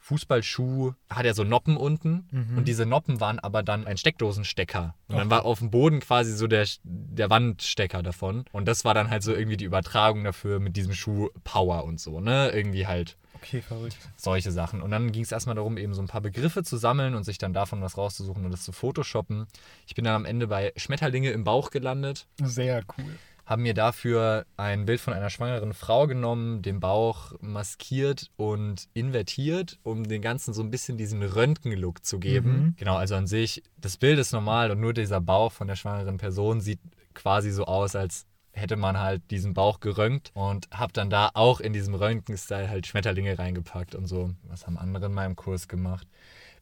[0.00, 4.94] Fußballschuh hat ja so Noppen unten und diese Noppen waren aber dann ein Steckdosenstecker.
[5.08, 8.44] Und dann war auf dem Boden quasi so der, der Wandstecker davon.
[8.52, 12.00] Und das war dann halt so irgendwie die Übertragung dafür mit diesem Schuh Power und
[12.00, 12.50] so, ne?
[12.50, 13.96] Irgendwie halt Okay, verrückt.
[14.16, 14.82] solche Sachen.
[14.82, 17.38] Und dann ging es erstmal darum, eben so ein paar Begriffe zu sammeln und sich
[17.38, 19.46] dann davon was rauszusuchen und das zu photoshoppen.
[19.86, 23.04] Ich bin dann am Ende bei Schmetterlinge im Bauch gelandet, Sehr cool.
[23.46, 29.78] habe mir dafür ein Bild von einer schwangeren Frau genommen, den Bauch maskiert und invertiert,
[29.82, 32.52] um den Ganzen so ein bisschen diesen Röntgen-Look zu geben.
[32.52, 32.74] Mhm.
[32.76, 36.18] Genau, also an sich, das Bild ist normal und nur dieser Bauch von der schwangeren
[36.18, 36.80] Person sieht
[37.14, 38.26] quasi so aus, als
[38.58, 42.86] hätte man halt diesen Bauch geröntgt und habe dann da auch in diesem Röntgen-Style halt
[42.86, 44.34] Schmetterlinge reingepackt und so.
[44.44, 46.06] Was haben andere in meinem Kurs gemacht?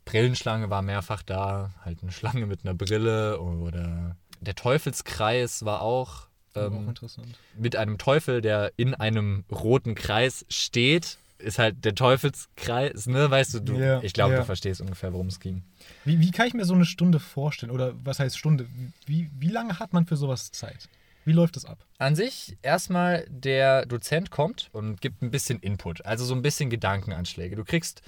[0.05, 6.29] Brillenschlange war mehrfach da, halt eine Schlange mit einer Brille oder der Teufelskreis war auch
[6.57, 7.39] auch ähm, interessant.
[7.57, 11.19] mit einem Teufel, der in einem roten Kreis steht.
[11.39, 13.31] Ist halt der Teufelskreis, ne?
[13.31, 14.39] Weißt du, du Ja, ich glaube, ja.
[14.39, 15.65] du verstehst ungefähr, worum es ging.
[16.07, 17.71] Wie, wie kann ich mir so eine Stunde vorstellen?
[17.71, 18.67] Oder was heißt Stunde?
[19.05, 20.89] Wie, wie lange hat man für sowas Zeit?
[21.27, 21.85] Wie läuft das ab?
[21.99, 26.71] An sich erstmal der Dozent kommt und gibt ein bisschen Input, also so ein bisschen
[26.71, 27.57] Gedankenanschläge.
[27.57, 28.01] Du kriegst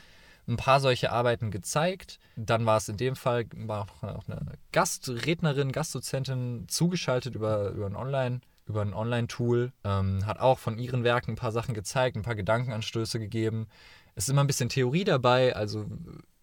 [0.47, 2.21] ein paar solche Arbeiten gezeigt.
[2.37, 7.97] Dann war es in dem Fall war auch eine Gastrednerin, Gastdozentin zugeschaltet über, über ein
[7.97, 12.23] Online über ein Online-Tool, ähm, hat auch von ihren Werken ein paar Sachen gezeigt, ein
[12.23, 13.67] paar Gedankenanstöße gegeben.
[14.15, 15.87] Es ist immer ein bisschen Theorie dabei, also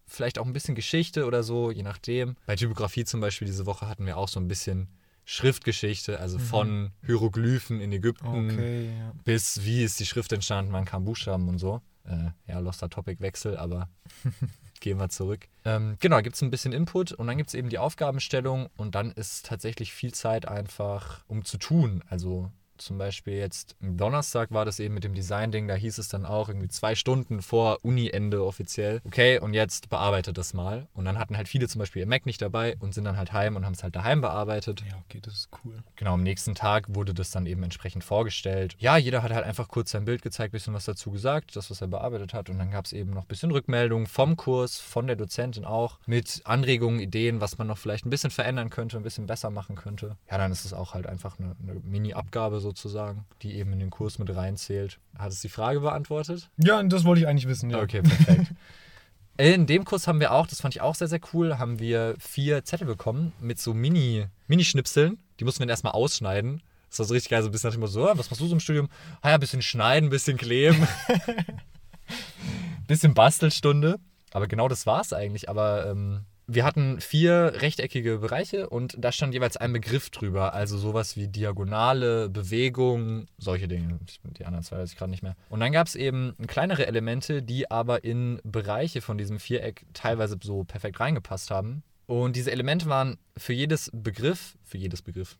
[0.06, 2.36] vielleicht auch ein bisschen Geschichte oder so, je nachdem.
[2.46, 4.88] Bei Typografie zum Beispiel diese Woche hatten wir auch so ein bisschen
[5.28, 9.12] Schriftgeschichte, also von Hieroglyphen in Ägypten Okay, ja.
[9.24, 11.82] bis wie ist die Schrift entstanden, wann kamen Buchstaben und so.
[12.04, 13.88] Äh, ja, loster Topic-Wechsel, aber
[14.80, 15.48] gehen wir zurück.
[15.64, 18.94] Ähm, genau, gibt es ein bisschen Input und dann gibt es eben die Aufgabenstellung und
[18.94, 22.04] dann ist tatsächlich viel Zeit einfach, um zu tun.
[22.08, 26.08] Also zum Beispiel jetzt am Donnerstag war das eben mit dem Design-Ding, da hieß es
[26.08, 29.00] dann auch irgendwie zwei Stunden vor Uni-Ende offiziell.
[29.04, 30.88] Okay, und jetzt bearbeitet das mal.
[30.94, 33.32] Und dann hatten halt viele zum Beispiel ihr Mac nicht dabei und sind dann halt
[33.32, 34.82] heim und haben es halt daheim bearbeitet.
[34.88, 35.82] Ja, okay, das ist cool.
[35.96, 38.76] Genau, am nächsten Tag wurde das dann eben entsprechend vorgestellt.
[38.78, 41.80] Ja, jeder hat halt einfach kurz sein Bild gezeigt, bisschen was dazu gesagt, das, was
[41.80, 42.50] er bearbeitet hat.
[42.50, 45.98] Und dann gab es eben noch ein bisschen Rückmeldungen vom Kurs, von der Dozentin auch,
[46.06, 49.76] mit Anregungen, Ideen, was man noch vielleicht ein bisschen verändern könnte, ein bisschen besser machen
[49.76, 50.16] könnte.
[50.30, 53.90] Ja, dann ist es auch halt einfach eine, eine Mini-Abgabe sozusagen, die eben in den
[53.90, 54.98] Kurs mit reinzählt.
[55.16, 56.50] Hat es die Frage beantwortet?
[56.58, 57.80] Ja, das wollte ich eigentlich wissen, ja.
[57.80, 58.52] Okay, perfekt.
[59.38, 62.14] In dem Kurs haben wir auch, das fand ich auch sehr, sehr cool, haben wir
[62.18, 65.18] vier Zettel bekommen mit so Mini, Mini-Schnipseln.
[65.38, 66.62] Die mussten wir dann erstmal ausschneiden.
[66.88, 68.46] Das war so richtig geil, so ein bisschen nach dem so, ah, was machst du
[68.46, 68.88] so im Studium?
[69.20, 70.88] Ah ja, ein bisschen schneiden, ein bisschen kleben.
[72.86, 73.98] bisschen Bastelstunde.
[74.32, 75.50] Aber genau das war es eigentlich.
[75.50, 80.54] Aber ähm, wir hatten vier rechteckige Bereiche und da stand jeweils ein Begriff drüber.
[80.54, 83.98] Also sowas wie Diagonale, Bewegung, solche Dinge.
[84.38, 85.36] Die anderen zwei weiß ich gerade nicht mehr.
[85.48, 90.36] Und dann gab es eben kleinere Elemente, die aber in Bereiche von diesem Viereck teilweise
[90.40, 91.82] so perfekt reingepasst haben.
[92.06, 95.36] Und diese Elemente waren für jedes Begriff, für jedes Begriff,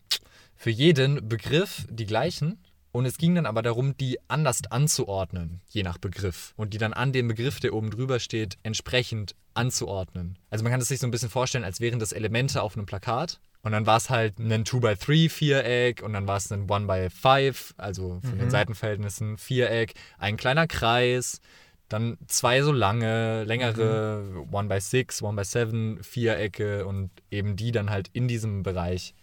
[0.56, 2.58] für jeden Begriff die gleichen.
[2.96, 6.54] Und es ging dann aber darum, die anders anzuordnen, je nach Begriff.
[6.56, 10.38] Und die dann an dem Begriff, der oben drüber steht, entsprechend anzuordnen.
[10.48, 12.86] Also man kann es sich so ein bisschen vorstellen, als wären das Elemente auf einem
[12.86, 13.38] Plakat.
[13.60, 18.18] Und dann war es halt ein 2x3 Viereck und dann war es ein 1x5, also
[18.22, 21.42] von den Seitenverhältnissen Viereck, ein kleiner Kreis,
[21.90, 28.62] dann zwei so lange, längere 1x6, 1x7 Vierecke und eben die dann halt in diesem
[28.62, 29.14] Bereich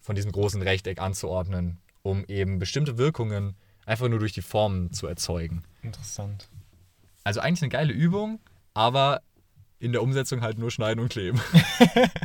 [0.00, 5.06] von diesem großen Rechteck anzuordnen, um eben bestimmte Wirkungen einfach nur durch die Formen zu
[5.06, 5.64] erzeugen.
[5.82, 6.48] Interessant.
[7.24, 8.38] Also eigentlich eine geile Übung,
[8.74, 9.22] aber
[9.78, 11.40] in der Umsetzung halt nur schneiden und kleben.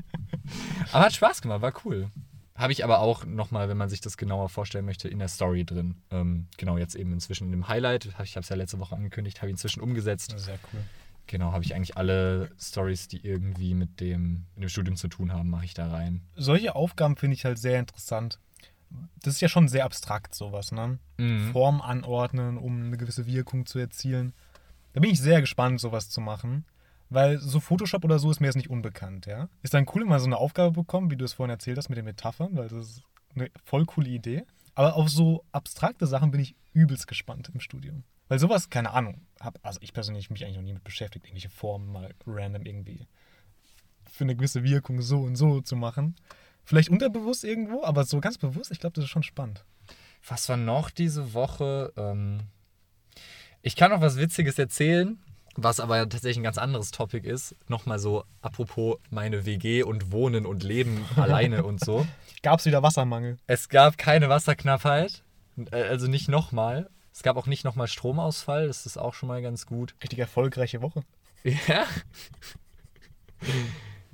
[0.91, 2.11] aber hat Spaß gemacht, war cool.
[2.55, 5.63] Habe ich aber auch nochmal, wenn man sich das genauer vorstellen möchte, in der Story
[5.63, 5.95] drin.
[6.11, 8.05] Ähm, genau, jetzt eben inzwischen in dem Highlight.
[8.05, 10.33] Ich habe es ja letzte Woche angekündigt, habe ich inzwischen umgesetzt.
[10.37, 10.81] Sehr cool.
[11.27, 15.31] Genau, habe ich eigentlich alle Stories, die irgendwie mit dem, mit dem Studium zu tun
[15.31, 16.21] haben, mache ich da rein.
[16.35, 18.39] Solche Aufgaben finde ich halt sehr interessant.
[19.21, 20.99] Das ist ja schon sehr abstrakt, sowas, ne?
[21.17, 21.51] Mhm.
[21.51, 24.33] Form anordnen, um eine gewisse Wirkung zu erzielen.
[24.93, 26.65] Da bin ich sehr gespannt, sowas zu machen.
[27.11, 29.49] Weil so Photoshop oder so ist mir jetzt nicht unbekannt, ja.
[29.63, 31.89] Ist dann cool, wenn man so eine Aufgabe bekommt, wie du es vorhin erzählt hast
[31.89, 33.03] mit den Metaphern, weil das ist
[33.35, 34.45] eine voll coole Idee.
[34.75, 38.03] Aber auf so abstrakte Sachen bin ich übelst gespannt im Studium.
[38.27, 41.49] Weil sowas, keine Ahnung, hab, also ich persönlich mich eigentlich noch nie mit beschäftigt, irgendwelche
[41.49, 43.07] Formen mal random irgendwie
[44.05, 46.15] für eine gewisse Wirkung so und so zu machen.
[46.69, 49.65] Vielleicht unterbewusst irgendwo, aber so ganz bewusst, ich glaube, das ist schon spannend.
[50.27, 51.91] Was war noch diese Woche?
[51.97, 52.41] Ähm,
[53.63, 55.17] ich kann noch was Witziges erzählen,
[55.55, 57.55] was aber tatsächlich ein ganz anderes Topic ist.
[57.69, 62.05] Nochmal so, apropos meine WG und Wohnen und Leben alleine und so.
[62.43, 63.37] Gab es wieder Wassermangel?
[63.47, 65.23] Es gab keine Wasserknappheit,
[65.71, 66.91] äh, also nicht nochmal.
[67.11, 69.95] Es gab auch nicht nochmal Stromausfall, das ist auch schon mal ganz gut.
[70.03, 71.01] Richtig erfolgreiche Woche.
[71.67, 71.85] Ja.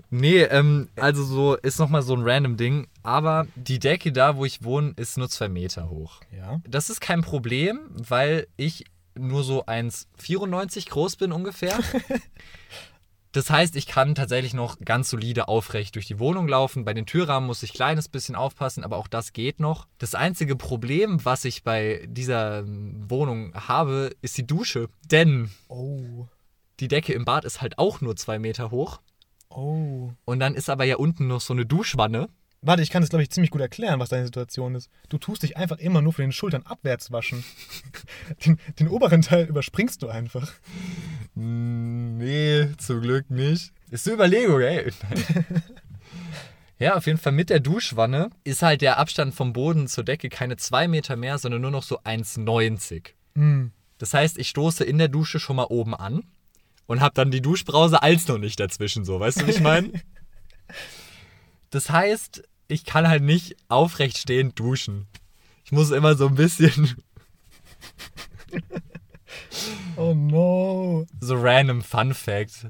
[0.09, 2.87] Nee, ähm, also so ist nochmal so ein random Ding.
[3.03, 6.21] Aber die Decke da, wo ich wohne, ist nur zwei Meter hoch.
[6.35, 6.61] Ja.
[6.67, 8.85] Das ist kein Problem, weil ich
[9.17, 11.77] nur so 1,94 groß bin ungefähr.
[13.31, 16.85] Das heißt, ich kann tatsächlich noch ganz solide aufrecht durch die Wohnung laufen.
[16.85, 19.87] Bei den Türrahmen muss ich ein kleines bisschen aufpassen, aber auch das geht noch.
[19.97, 24.87] Das einzige Problem, was ich bei dieser ähm, Wohnung habe, ist die Dusche.
[25.11, 26.27] Denn Oh.
[26.79, 29.01] die Decke im Bad ist halt auch nur zwei Meter hoch.
[29.49, 30.11] Oh.
[30.25, 32.29] Und dann ist aber ja unten noch so eine Duschwanne.
[32.61, 34.89] Warte, ich kann das, glaube ich, ziemlich gut erklären, was deine Situation ist.
[35.09, 37.43] Du tust dich einfach immer nur von den Schultern abwärts waschen.
[38.45, 40.51] Den, den oberen Teil überspringst du einfach.
[41.35, 43.71] Nee, zum Glück nicht.
[43.91, 44.91] Ist eine Überlegung, ey.
[46.79, 50.29] ja, auf jeden Fall mit der Duschwanne ist halt der Abstand vom Boden zur Decke
[50.29, 53.11] keine zwei Meter mehr, sondern nur noch so 1,90.
[53.35, 53.71] Hm.
[53.99, 56.23] Das heißt, ich stoße in der Dusche schon mal oben an
[56.87, 59.19] und habe dann die Duschbrause als noch nicht dazwischen, so.
[59.19, 59.91] Weißt du, wie ich meine?
[61.71, 65.07] Das heißt, ich kann halt nicht aufrecht stehend duschen.
[65.65, 66.95] Ich muss immer so ein bisschen
[69.97, 71.05] Oh no.
[71.19, 72.67] so random Fun Fact.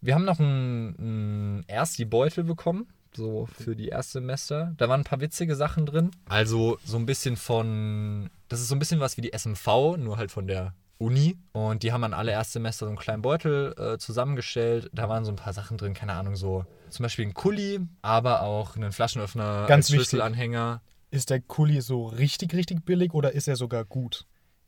[0.00, 4.74] Wir haben noch einen, einen Ersti-Beutel bekommen, so für die Erstsemester.
[4.76, 6.10] Da waren ein paar witzige Sachen drin.
[6.28, 10.16] Also so ein bisschen von, das ist so ein bisschen was wie die SMV, nur
[10.16, 11.36] halt von der Uni.
[11.52, 14.90] Und die haben an alle Erstsemester so einen kleinen Beutel äh, zusammengestellt.
[14.92, 18.42] Da waren so ein paar Sachen drin, keine Ahnung, so zum Beispiel ein Kuli, aber
[18.42, 19.88] auch einen Flaschenöffner Ganz.
[19.88, 20.82] Schlüsselanhänger.
[21.10, 24.26] Ist der Kuli so richtig, richtig billig oder ist er sogar gut?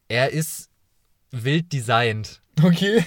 [0.09, 0.71] Er ist
[1.31, 2.43] wild designt.
[2.63, 3.05] Okay.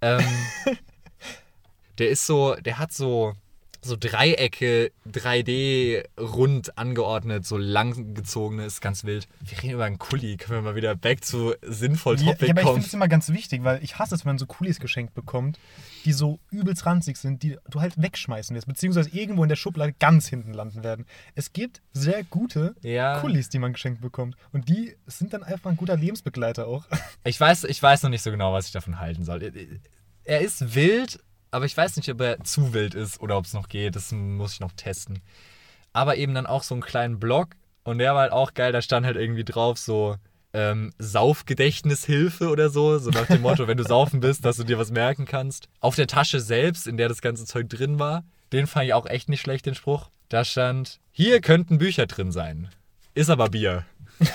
[0.00, 0.24] Ähm,
[1.98, 3.34] der ist so, der hat so,
[3.80, 9.28] so Dreiecke 3D rund angeordnet, so langgezogene, ist ganz wild.
[9.40, 12.60] Wir reden über einen Kuli, können wir mal wieder back zu sinnvoll Topic ja, aber
[12.60, 12.76] ich kommen.
[12.76, 15.58] finde es immer ganz wichtig, weil ich hasse es, wenn man so Kulis geschenkt bekommt,
[16.04, 19.94] die so übelst ranzig sind, die du halt wegschmeißen wirst, beziehungsweise irgendwo in der Schublade
[19.98, 21.06] ganz hinten landen werden.
[21.34, 23.20] Es gibt sehr gute Ja.
[23.20, 24.36] Kulis, die man geschenkt bekommt.
[24.52, 26.84] Und die sind dann einfach ein guter Lebensbegleiter auch.
[27.24, 29.42] Ich weiß, ich weiß noch nicht so genau, was ich davon halten soll.
[30.24, 33.52] Er ist wild, aber ich weiß nicht, ob er zu wild ist oder ob es
[33.52, 33.96] noch geht.
[33.96, 35.20] Das muss ich noch testen.
[35.92, 37.50] Aber eben dann auch so einen kleinen Blog
[37.84, 38.72] und der war halt auch geil.
[38.72, 40.16] Da stand halt irgendwie drauf so
[40.52, 42.98] ähm, Saufgedächtnishilfe oder so.
[42.98, 45.68] So nach dem Motto, wenn du saufen bist, dass du dir was merken kannst.
[45.80, 49.06] Auf der Tasche selbst, in der das ganze Zeug drin war, den fand ich auch
[49.06, 50.10] echt nicht schlecht, den Spruch.
[50.28, 52.68] Da stand, hier könnten Bücher drin sein.
[53.14, 53.84] Ist aber Bier.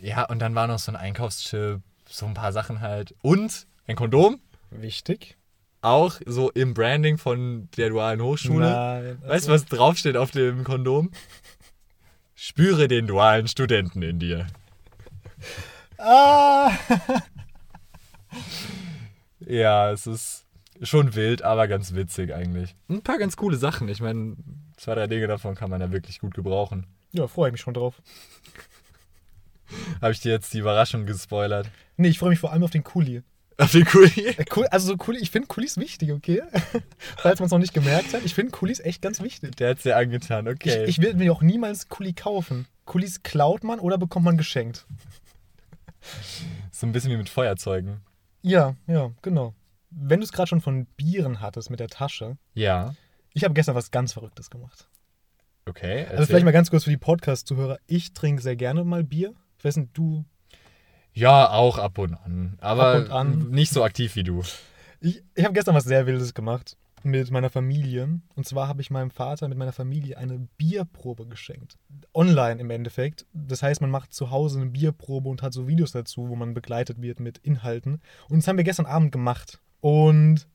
[0.00, 3.14] Ja, und dann war noch so ein Einkaufschip, so ein paar Sachen halt.
[3.20, 4.38] Und ein Kondom,
[4.70, 5.36] Wichtig.
[5.80, 8.70] auch so im Branding von der dualen Hochschule.
[8.70, 9.18] Nein.
[9.26, 11.10] Weißt du, was draufsteht auf dem Kondom?
[12.34, 14.46] Spüre den dualen Studenten in dir.
[15.98, 16.70] Ah!
[19.40, 20.44] Ja, es ist
[20.82, 22.76] schon wild, aber ganz witzig eigentlich.
[22.88, 23.88] Ein paar ganz coole Sachen.
[23.88, 24.36] Ich meine,
[24.76, 26.86] zwei, drei Dinge davon kann man ja wirklich gut gebrauchen.
[27.12, 28.00] Ja, freue ich mich schon drauf.
[30.00, 31.68] Habe ich dir jetzt die Überraschung gespoilert?
[31.96, 33.22] Nee, ich freue mich vor allem auf den Kuli.
[33.60, 34.08] Auf den cool.
[34.54, 36.42] Cool also so Kuli, ich finde Kulis wichtig, okay?
[37.16, 39.56] Falls man es noch nicht gemerkt hat, ich finde Kulis echt ganz wichtig.
[39.56, 40.84] Der hat es dir angetan, okay.
[40.84, 42.66] Ich, ich will mir auch niemals Kuli kaufen.
[42.84, 44.86] Kulis klaut man oder bekommt man geschenkt.
[46.70, 48.00] so ein bisschen wie mit Feuerzeugen.
[48.42, 49.54] Ja, ja, genau.
[49.90, 52.94] Wenn du es gerade schon von Bieren hattest mit der Tasche, Ja.
[53.34, 54.88] ich habe gestern was ganz Verrücktes gemacht.
[55.66, 56.02] Okay.
[56.02, 56.26] Also erzähl.
[56.26, 57.78] vielleicht mal ganz kurz für die Podcast-Zuhörer.
[57.86, 59.34] Ich trinke sehr gerne mal Bier.
[59.58, 60.24] Ich weiß nicht, du.
[61.18, 62.56] Ja, auch ab und an.
[62.60, 63.50] Aber Ab und an.
[63.50, 64.42] nicht so aktiv wie du.
[65.00, 66.76] Ich, ich habe gestern was sehr Wildes gemacht.
[67.04, 68.20] mit meiner Familie.
[68.34, 71.76] Und zwar habe ich meinem Vater mit meiner Familie eine Bierprobe geschenkt.
[72.12, 73.24] Online im Endeffekt.
[73.32, 76.54] Das heißt, man macht zu Hause eine Bierprobe und hat so Videos dazu, wo man
[76.54, 78.00] begleitet wird mit Inhalten.
[78.28, 79.60] Und das haben wir gestern Abend gemacht.
[79.80, 80.48] Und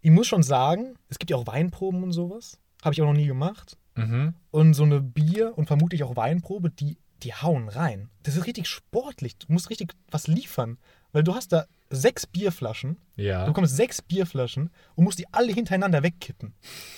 [0.00, 2.58] ich muss schon sagen, es gibt ja auch Weinproben und sowas.
[2.84, 3.76] Habe ich auch noch nie gemacht.
[3.94, 4.34] Mhm.
[4.50, 8.08] Und so eine Bier- und vermutlich auch Weinprobe, die, die hauen rein.
[8.22, 9.36] Das ist richtig sportlich.
[9.38, 10.78] Du musst richtig was liefern.
[11.12, 12.98] Weil du hast da sechs Bierflaschen.
[13.16, 13.40] Ja.
[13.42, 16.52] Du bekommst sechs Bierflaschen und musst die alle hintereinander wegkippen.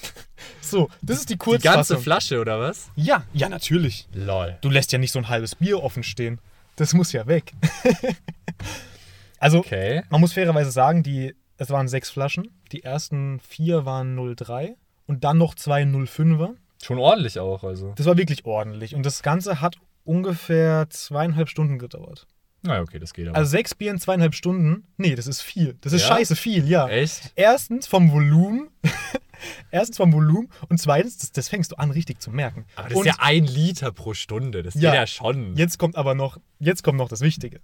[0.60, 1.74] so, das ist die Die Kurzfassung.
[1.74, 2.90] ganze Flasche, oder was?
[2.96, 4.08] Ja, ja, natürlich.
[4.12, 4.58] Lol.
[4.60, 6.40] Du lässt ja nicht so ein halbes Bier offen stehen.
[6.76, 7.52] Das muss ja weg.
[9.38, 10.02] also, Okay.
[10.10, 12.48] man muss fairerweise sagen, die, es waren sechs Flaschen.
[12.72, 14.76] Die ersten vier waren 03
[15.06, 16.54] und dann noch zwei 05er.
[16.82, 17.92] Schon ordentlich auch, also.
[17.96, 18.94] Das war wirklich ordentlich.
[18.94, 19.76] Und das Ganze hat
[20.08, 22.26] ungefähr zweieinhalb Stunden gedauert.
[22.62, 23.36] Na okay, das geht aber.
[23.36, 24.86] Also sechs Bier in zweieinhalb Stunden?
[24.96, 25.76] Nee, das ist viel.
[25.80, 26.08] Das ist Ja?
[26.16, 26.88] scheiße viel, ja.
[26.88, 27.32] Echt?
[27.36, 28.70] Erstens vom Volumen.
[29.70, 32.64] Erstens vom Volumen und zweitens, das, das fängst du an richtig zu merken.
[32.74, 34.64] Aber das und ist ja ein Liter pro Stunde.
[34.64, 34.90] Das Ja.
[34.90, 35.54] geht ja schon.
[35.56, 37.60] jetzt kommt aber noch, jetzt kommt noch das Wichtige.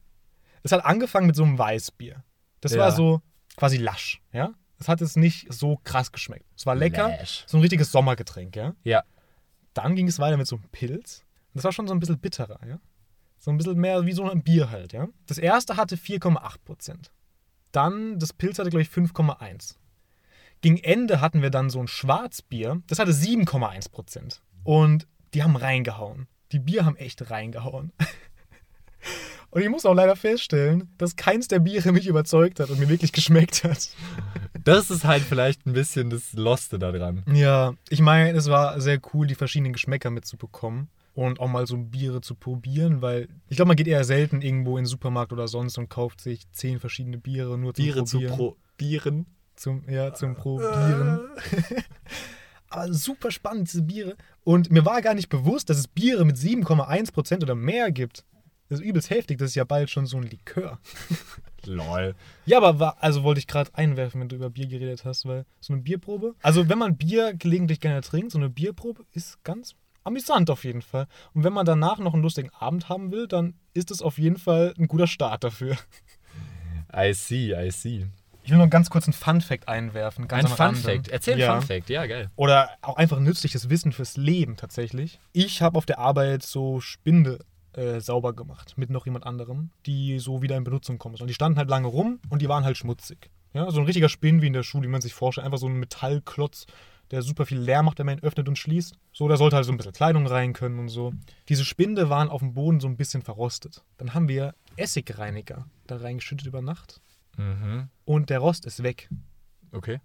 [0.62, 2.22] Es hat angefangen mit so einem Weißbier.
[2.60, 2.78] Das Ja.
[2.78, 3.20] war so
[3.56, 4.52] quasi lasch, ja.
[4.78, 6.44] Es hat es nicht so krass geschmeckt.
[6.56, 7.44] Es war lecker, Lasch.
[7.46, 8.74] so ein richtiges Sommergetränk, ja.
[8.84, 9.02] Ja.
[9.72, 11.24] Dann ging es weiter mit so einem Pilz.
[11.54, 12.80] Und das war schon so ein bisschen bitterer, ja.
[13.38, 15.06] So ein bisschen mehr wie so ein Bier halt, ja.
[15.26, 17.12] Das erste hatte 4,8 Prozent.
[17.70, 19.76] Dann, das Pilz hatte, glaube ich, 5,1.
[20.62, 24.42] Gegen Ende hatten wir dann so ein Schwarzbier, das hatte 7,1 Prozent.
[24.64, 26.26] Und die haben reingehauen.
[26.50, 27.92] Die Bier haben echt reingehauen.
[29.50, 32.88] Und ich muss auch leider feststellen, dass keins der Biere mich überzeugt hat und mir
[32.88, 33.90] wirklich geschmeckt hat.
[34.64, 37.22] Das ist halt vielleicht ein bisschen das Loste da dran.
[37.32, 41.76] Ja, ich meine, es war sehr cool, die verschiedenen Geschmäcker mitzubekommen und auch mal so
[41.76, 45.48] Biere zu probieren, weil ich glaube, man geht eher selten irgendwo in den Supermarkt oder
[45.48, 48.36] sonst und kauft sich zehn verschiedene Biere nur zum Biere zu Probieren.
[48.36, 49.26] probieren.
[49.56, 51.20] zum, ja, zum Probieren.
[52.68, 54.16] Aber super spannend, diese Biere.
[54.42, 58.24] Und mir war gar nicht bewusst, dass es Biere mit 7,1% oder mehr gibt.
[58.68, 60.80] Das ist übelst heftig, das ist ja bald schon so ein Likör.
[61.66, 62.14] Lol.
[62.46, 65.46] Ja, aber war, also wollte ich gerade einwerfen, wenn du über Bier geredet hast, weil
[65.60, 66.34] so eine Bierprobe.
[66.42, 70.82] Also, wenn man Bier gelegentlich gerne trinkt, so eine Bierprobe ist ganz amüsant auf jeden
[70.82, 71.06] Fall.
[71.32, 74.38] Und wenn man danach noch einen lustigen Abend haben will, dann ist es auf jeden
[74.38, 75.76] Fall ein guter Start dafür.
[76.94, 78.06] I see, I see.
[78.44, 80.28] Ich will noch ganz kurz einen Fun-Fact einwerfen.
[80.28, 80.80] Ganz Ein am Fun Rande.
[80.80, 81.08] Fact.
[81.08, 81.52] Erzähl ja.
[81.52, 81.88] einen Fun Fact.
[81.88, 82.30] Ja, geil.
[82.36, 85.18] Oder auch einfach nützliches Wissen fürs Leben tatsächlich.
[85.32, 87.38] Ich habe auf der Arbeit so Spinde
[87.72, 91.16] äh, sauber gemacht mit noch jemand anderem, die so wieder in Benutzung kommen.
[91.18, 93.30] Und die standen halt lange rum und die waren halt schmutzig.
[93.54, 95.46] Ja, so ein richtiger Spinn wie in der Schule, wie man sich vorstellt.
[95.46, 96.66] Einfach so ein Metallklotz,
[97.14, 98.94] der super viel Lärm macht, wenn man ihn öffnet und schließt.
[99.12, 101.12] So, da sollte halt so ein bisschen Kleidung rein können und so.
[101.48, 103.82] Diese Spinde waren auf dem Boden so ein bisschen verrostet.
[103.98, 107.00] Dann haben wir Essigreiniger da reingeschüttet über Nacht
[107.36, 107.88] Mhm.
[108.04, 109.08] und der Rost ist weg.
[109.72, 110.00] Okay.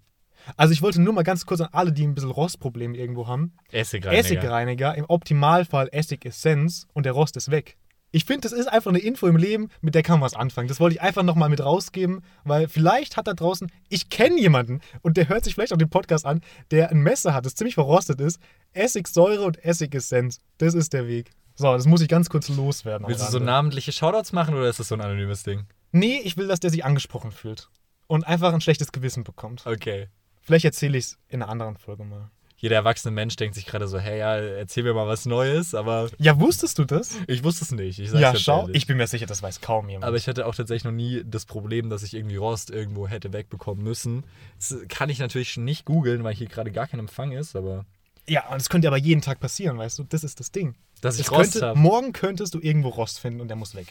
[0.56, 3.52] Also ich wollte nur mal ganz kurz an alle, die ein bisschen Rostprobleme irgendwo haben,
[3.70, 4.18] Essigreiniger.
[4.20, 7.76] Essigreiniger, im Optimalfall Essigessenz und der Rost ist weg.
[8.12, 10.66] Ich finde, das ist einfach eine Info im Leben, mit der kann man was anfangen.
[10.66, 14.80] Das wollte ich einfach nochmal mit rausgeben, weil vielleicht hat da draußen, ich kenne jemanden
[15.02, 16.40] und der hört sich vielleicht auch den Podcast an,
[16.72, 18.40] der ein Messer hat, das ziemlich verrostet ist.
[18.72, 21.30] Essigsäure und Essigessenz, das ist der Weg.
[21.54, 23.06] So, das muss ich ganz kurz loswerden.
[23.06, 25.66] Willst du so namentliche Shoutouts machen oder ist das so ein anonymes Ding?
[25.92, 27.68] Nee, ich will, dass der sich angesprochen fühlt
[28.06, 29.66] und einfach ein schlechtes Gewissen bekommt.
[29.66, 30.08] Okay.
[30.40, 32.30] Vielleicht erzähle ich es in einer anderen Folge mal.
[32.60, 36.10] Jeder erwachsene Mensch denkt sich gerade so, hey, ja, erzähl mir mal was Neues, aber
[36.18, 37.10] Ja, wusstest du das?
[37.26, 37.98] ich wusste es nicht.
[37.98, 38.76] Ja, schau, ehrlich.
[38.76, 40.04] ich bin mir sicher, das weiß kaum jemand.
[40.04, 43.32] Aber ich hatte auch tatsächlich noch nie das Problem, dass ich irgendwie Rost irgendwo hätte
[43.32, 44.24] wegbekommen müssen.
[44.58, 47.86] Das kann ich natürlich nicht googeln, weil hier gerade gar kein Empfang ist, aber
[48.28, 50.04] ja, und es könnte aber jeden Tag passieren, weißt du?
[50.04, 50.74] Das ist das Ding.
[51.00, 53.88] dass ich Es Rost könnte, morgen könntest du irgendwo Rost finden und der muss weg.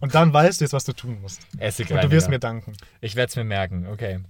[0.00, 1.40] Und dann weißt du jetzt, was du tun musst.
[1.54, 2.08] Und Essigreiniger.
[2.08, 2.74] du wirst mir danken.
[3.02, 4.20] Ich werde es mir merken, okay.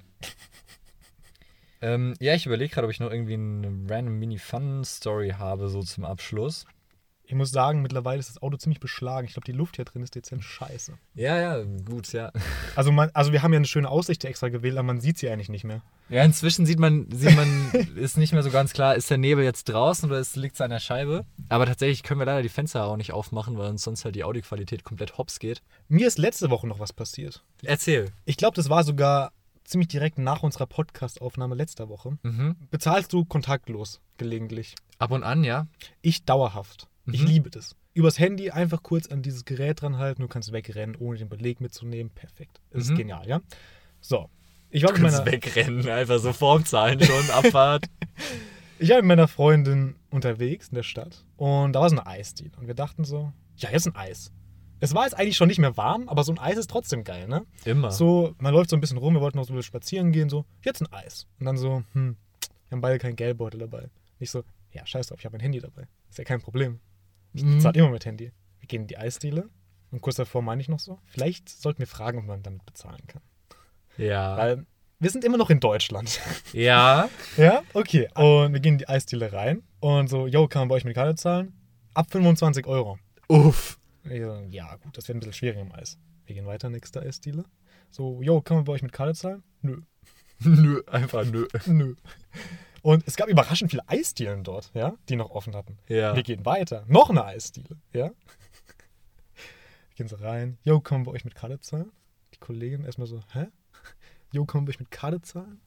[1.83, 6.05] Ähm, ja, ich überlege gerade, ob ich noch irgendwie eine random Mini-Fun-Story habe, so zum
[6.05, 6.65] Abschluss.
[7.25, 9.27] Ich muss sagen, mittlerweile ist das Auto ziemlich beschlagen.
[9.27, 10.93] Ich glaube, die Luft hier drin ist dezent scheiße.
[11.15, 12.31] Ja, ja, gut, ja.
[12.77, 15.29] Also, man, also wir haben ja eine schöne Aussicht extra gewählt, aber man sieht sie
[15.29, 15.83] eigentlich nicht mehr.
[16.09, 19.45] Ja, inzwischen sieht man, sieht man, ist nicht mehr so ganz klar, ist der Nebel
[19.45, 21.25] jetzt draußen oder liegt es an der Scheibe?
[21.49, 24.25] Aber tatsächlich können wir leider die Fenster auch nicht aufmachen, weil uns sonst halt die
[24.25, 25.63] Audioqualität komplett hops geht.
[25.89, 27.43] Mir ist letzte Woche noch was passiert.
[27.63, 28.13] Erzähl.
[28.25, 29.33] Ich glaube, das war sogar
[29.65, 32.19] ziemlich direkt nach unserer Podcast-Aufnahme letzter Woche.
[32.23, 32.57] Mhm.
[32.71, 34.75] Bezahlst du kontaktlos gelegentlich?
[34.99, 35.67] Ab und an, ja.
[36.01, 36.89] Ich dauerhaft.
[37.11, 37.27] Ich Mhm.
[37.29, 37.77] liebe das.
[37.95, 41.61] Übers Handy einfach kurz an dieses Gerät dran halten, du kannst wegrennen, ohne den Beleg
[41.61, 42.11] mitzunehmen.
[42.15, 42.61] Perfekt.
[42.71, 42.93] Das Mhm.
[42.93, 43.41] ist genial, ja?
[44.01, 44.29] So.
[44.71, 47.87] Ich war, Du mit kannst meiner, wegrennen, einfach so Formzahlen schon, Abfahrt.
[48.79, 52.53] ich war mit meiner Freundin unterwegs in der Stadt und da war so eine Eisdiele.
[52.59, 54.33] Und wir dachten so, ja, jetzt ein Eis.
[54.83, 57.29] Es war jetzt eigentlich schon nicht mehr warm, aber so ein Eis ist trotzdem geil,
[57.29, 57.47] ne?
[57.65, 57.91] Immer.
[57.93, 60.29] So, man läuft so ein bisschen rum, wir wollten noch so ein bisschen spazieren gehen,
[60.29, 61.27] so, jetzt ein Eis.
[61.39, 62.17] Und dann so, hm,
[62.69, 63.89] Wir haben beide keinen Geldbeutel dabei.
[64.19, 65.87] Nicht so, ja, scheiß drauf, ich habe mein Handy dabei.
[66.09, 66.81] Ist ja kein Problem.
[67.35, 67.61] Ich Mhm.
[67.61, 68.33] zahle immer mit Handy.
[68.61, 69.49] Wir gehen in die Eisdiele
[69.91, 73.07] und kurz davor meine ich noch so, vielleicht sollten wir fragen, ob man damit bezahlen
[73.07, 73.23] kann.
[73.99, 74.37] Ja.
[74.37, 74.67] Weil
[74.99, 76.21] wir sind immer noch in Deutschland.
[76.53, 77.09] Ja.
[77.37, 78.09] ja, okay.
[78.15, 80.95] Und wir gehen in die Eisdiele rein und so, yo, kann man bei euch mit
[80.95, 81.53] Karte zahlen?
[81.95, 82.99] Ab 25 Euro.
[83.29, 83.79] Uff.
[84.05, 85.99] Ja, gut, das wird ein bisschen schwieriger im Eis.
[86.27, 87.45] Wir gehen weiter, nächste Eisdiele.
[87.91, 89.43] So, yo, kann man bei euch mit Karte zahlen?
[89.61, 89.83] Nö.
[90.41, 91.47] Nö, einfach nö.
[91.67, 91.95] Nö.
[92.83, 95.79] Und es gab überraschend viele Eisdielen dort, ja, die noch offen hatten.
[95.89, 96.17] Ja.
[96.17, 96.85] Wir gehen weiter.
[96.89, 98.07] Noch eine Eisdiele, ja.
[98.07, 100.59] Wir gehen so rein.
[100.65, 101.93] Yo, kann man bei euch mit Karte zahlen?
[102.35, 103.47] Die Kollegin erstmal so, hä?
[104.33, 105.61] Yo, kann man bei euch mit Karte zahlen?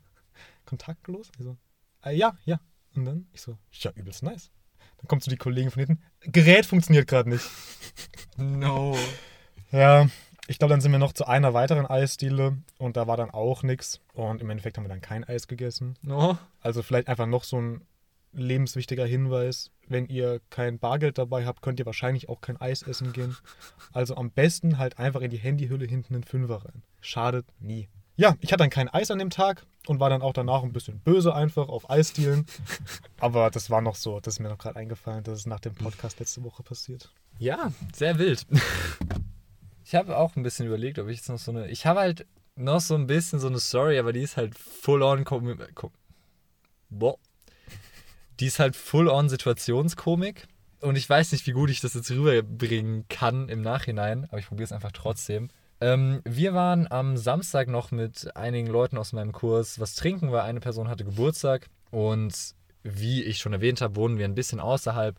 [0.66, 1.32] Kontaktlos?
[1.38, 1.58] Ich so,
[2.04, 2.60] äh, ja, ja.
[2.96, 4.52] Und dann, ich so, ja, übelst nice.
[4.98, 7.46] Dann kommt so die Kollegin von hinten, Gerät funktioniert gerade nicht.
[8.38, 8.96] No.
[9.72, 10.08] Ja,
[10.48, 13.64] ich glaube, dann sind wir noch zu einer weiteren Eisdiele und da war dann auch
[13.64, 14.00] nichts.
[14.14, 15.96] Und im Endeffekt haben wir dann kein Eis gegessen.
[16.02, 16.38] No.
[16.62, 17.82] Also vielleicht einfach noch so ein
[18.34, 19.72] lebenswichtiger Hinweis.
[19.88, 23.36] Wenn ihr kein Bargeld dabei habt, könnt ihr wahrscheinlich auch kein Eis essen gehen.
[23.94, 26.84] Also am besten halt einfach in die Handyhülle hinten einen Fünfer rein.
[27.02, 27.88] Schadet nie.
[28.18, 30.74] Ja, ich hatte dann kein Eis an dem Tag und war dann auch danach ein
[30.74, 32.46] bisschen böse einfach auf Eisdielen.
[33.20, 35.76] Aber das war noch so, das ist mir noch gerade eingefallen, das ist nach dem
[35.76, 37.12] Podcast letzte Woche passiert.
[37.40, 38.46] Ja, sehr wild.
[39.84, 41.70] Ich habe auch ein bisschen überlegt, ob ich jetzt noch so eine.
[41.70, 42.26] Ich habe halt
[42.56, 45.24] noch so ein bisschen so eine Story, aber die ist halt full on.
[46.90, 47.18] Boah.
[48.40, 50.48] Die ist halt full on Situationskomik.
[50.82, 54.48] Und ich weiß nicht, wie gut ich das jetzt rüberbringen kann im Nachhinein, aber ich
[54.48, 55.50] probiere es einfach trotzdem.
[55.82, 60.42] Ähm, wir waren am Samstag noch mit einigen Leuten aus meinem Kurs was trinken, weil
[60.42, 61.68] eine Person hatte Geburtstag.
[61.92, 65.16] Und wie ich schon erwähnt habe, wohnen wir ein bisschen außerhalb.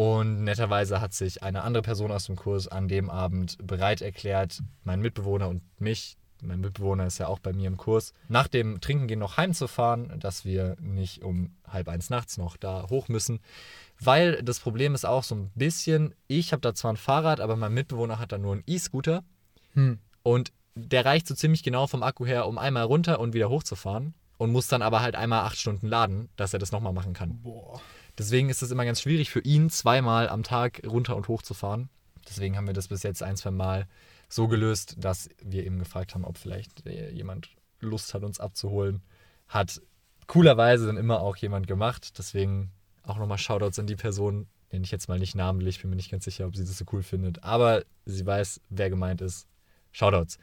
[0.00, 4.62] Und netterweise hat sich eine andere Person aus dem Kurs an dem Abend bereit erklärt,
[4.82, 8.80] meinen Mitbewohner und mich, mein Mitbewohner ist ja auch bei mir im Kurs, nach dem
[8.80, 13.40] Trinken gehen noch heimzufahren, dass wir nicht um halb eins nachts noch da hoch müssen.
[14.00, 17.56] Weil das Problem ist auch so ein bisschen, ich habe da zwar ein Fahrrad, aber
[17.56, 19.22] mein Mitbewohner hat da nur einen E-Scooter.
[19.74, 19.98] Hm.
[20.22, 24.14] Und der reicht so ziemlich genau vom Akku her, um einmal runter und wieder hochzufahren.
[24.38, 27.42] Und muss dann aber halt einmal acht Stunden laden, dass er das nochmal machen kann.
[27.42, 27.82] Boah.
[28.20, 31.54] Deswegen ist es immer ganz schwierig für ihn, zweimal am Tag runter und hoch zu
[31.54, 31.88] fahren.
[32.28, 33.88] Deswegen haben wir das bis jetzt ein, zwei Mal
[34.28, 37.48] so gelöst, dass wir eben gefragt haben, ob vielleicht äh, jemand
[37.80, 39.00] Lust hat, uns abzuholen.
[39.48, 39.80] Hat
[40.26, 42.18] coolerweise dann immer auch jemand gemacht.
[42.18, 42.72] Deswegen
[43.04, 44.48] auch nochmal Shoutouts an die Person.
[44.70, 46.84] Nenne ich jetzt mal nicht namentlich, bin mir nicht ganz sicher, ob sie das so
[46.92, 47.42] cool findet.
[47.42, 49.48] Aber sie weiß, wer gemeint ist.
[49.92, 50.36] Shoutouts.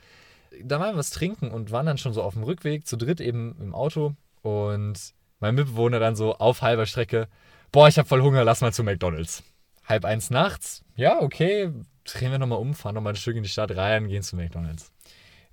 [0.64, 3.22] Da waren wir was trinken und waren dann schon so auf dem Rückweg, zu dritt
[3.22, 4.16] eben im Auto.
[4.42, 7.28] Und mein Mitbewohner dann so auf halber Strecke,
[7.72, 9.44] boah, ich hab voll Hunger, lass mal zu McDonalds.
[9.86, 11.72] Halb eins nachts, ja, okay,
[12.04, 14.92] drehen wir nochmal um, fahren nochmal ein Stück in die Stadt rein, gehen zu McDonalds.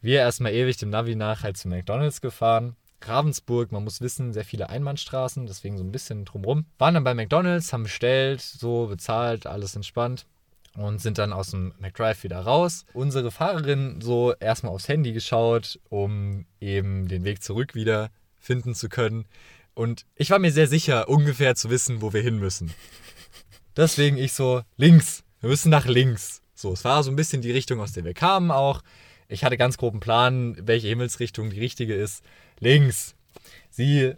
[0.01, 2.77] Wir erstmal ewig dem Navi nach halt zu McDonalds gefahren.
[3.01, 6.67] Ravensburg, man muss wissen, sehr viele Einbahnstraßen, deswegen so ein bisschen drumrum.
[6.79, 10.27] Waren dann bei McDonalds, haben bestellt, so bezahlt, alles entspannt
[10.77, 12.85] und sind dann aus dem McDrive wieder raus.
[12.93, 18.89] Unsere Fahrerin so erstmal aufs Handy geschaut, um eben den Weg zurück wieder finden zu
[18.89, 19.27] können.
[19.75, 22.73] Und ich war mir sehr sicher, ungefähr zu wissen, wo wir hin müssen.
[23.77, 26.43] Deswegen ich so, links, wir müssen nach links.
[26.55, 28.83] So, es war so ein bisschen die Richtung, aus der wir kamen auch.
[29.29, 32.23] Ich hatte ganz groben Plan, welche Himmelsrichtung die richtige ist.
[32.61, 33.17] Links.
[33.71, 34.15] Sie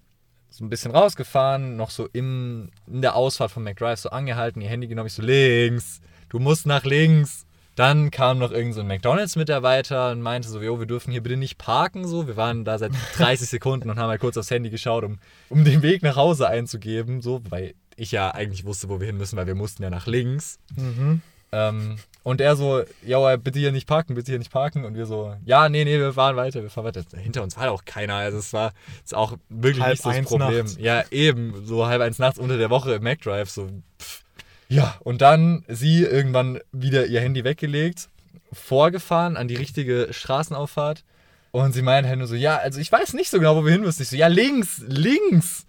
[0.50, 4.68] so ein bisschen rausgefahren, noch so im, in der Ausfahrt von McDrive so angehalten, ihr
[4.68, 7.45] Handy genommen, ich so links, du musst nach links.
[7.76, 11.58] Dann kam noch irgend so McDonalds-Mitarbeiter und meinte so, jo, wir dürfen hier bitte nicht
[11.58, 12.08] parken.
[12.08, 15.18] So, wir waren da seit 30 Sekunden und haben halt kurz aufs Handy geschaut, um,
[15.50, 17.20] um den Weg nach Hause einzugeben.
[17.20, 20.06] So, weil ich ja eigentlich wusste, wo wir hin müssen, weil wir mussten ja nach
[20.06, 20.58] links.
[20.74, 21.20] Mhm.
[21.52, 24.84] Ähm, und er so, ja, bitte hier nicht parken, bitte hier nicht parken.
[24.84, 27.04] Und wir so, ja, nee, nee, wir fahren weiter, wir fahren weiter.
[27.14, 28.14] Hinter uns war auch keiner.
[28.14, 28.72] Also es war
[29.04, 30.64] ist auch wirklich Halb nicht so das Problem.
[30.64, 30.78] nachts.
[30.80, 33.68] Ja, eben, so halb eins nachts unter der Woche im McDrive, so
[34.00, 34.25] pff.
[34.68, 38.08] Ja, und dann sie irgendwann wieder ihr Handy weggelegt,
[38.52, 41.04] vorgefahren an die richtige Straßenauffahrt.
[41.52, 43.72] Und sie meint halt nur so, ja, also ich weiß nicht so genau, wo wir
[43.72, 44.02] hin müssen.
[44.02, 45.66] Ich so, ja, links, links.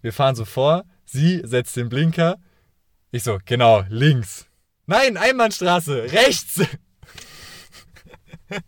[0.00, 2.38] Wir fahren so vor, sie setzt den Blinker.
[3.10, 4.46] Ich so, genau, links.
[4.86, 6.60] Nein, Einbahnstraße, rechts.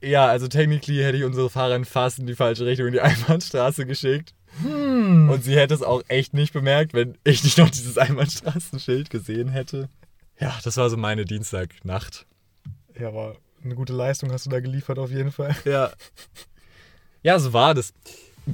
[0.00, 3.86] ja, also technically hätte ich unsere Fahrerin fast in die falsche Richtung in die Einbahnstraße
[3.86, 4.34] geschickt.
[5.30, 9.48] Und sie hätte es auch echt nicht bemerkt, wenn ich nicht noch dieses Einbahnstraßenschild gesehen
[9.48, 9.88] hätte.
[10.38, 12.26] Ja, das war so meine Dienstagnacht.
[12.98, 15.54] Ja, aber eine gute Leistung hast du da geliefert auf jeden Fall.
[15.64, 15.90] Ja.
[17.22, 17.92] Ja, so war das.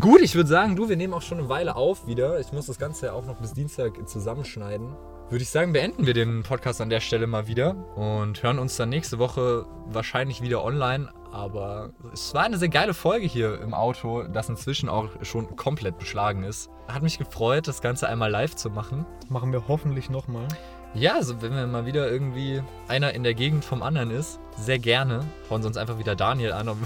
[0.00, 2.40] Gut, ich würde sagen, du, wir nehmen auch schon eine Weile auf wieder.
[2.40, 4.88] Ich muss das Ganze ja auch noch bis Dienstag zusammenschneiden.
[5.30, 8.76] Würde ich sagen, beenden wir den Podcast an der Stelle mal wieder und hören uns
[8.76, 11.09] dann nächste Woche wahrscheinlich wieder online.
[11.32, 15.98] Aber es war eine sehr geile Folge hier im Auto, das inzwischen auch schon komplett
[15.98, 16.70] beschlagen ist.
[16.88, 19.04] Hat mich gefreut, das Ganze einmal live zu machen.
[19.28, 20.46] Machen wir hoffentlich nochmal.
[20.94, 24.78] Ja, also wenn wir mal wieder irgendwie einer in der Gegend vom anderen ist, sehr
[24.78, 25.26] gerne.
[25.50, 26.78] Hauen Sie uns einfach wieder Daniel an, ob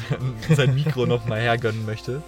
[0.49, 2.22] er sein Mikro nochmal hergönnen möchte.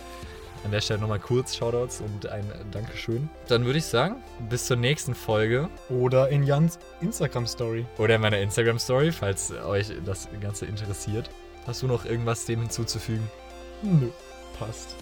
[0.65, 3.29] An der Stelle nochmal kurz Shoutouts und ein Dankeschön.
[3.49, 5.69] Dann würde ich sagen, bis zur nächsten Folge.
[5.89, 7.85] Oder in Jans Instagram-Story.
[7.99, 11.31] Oder in meiner Instagram-Story, falls euch das Ganze interessiert.
[11.67, 13.29] Hast du noch irgendwas dem hinzuzufügen?
[13.83, 14.09] Nö,
[14.59, 14.97] passt.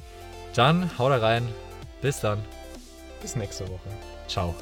[0.55, 1.49] Dann hau da rein.
[2.03, 2.43] Bis dann.
[3.21, 3.89] Bis nächste Woche.
[4.27, 4.55] Ciao.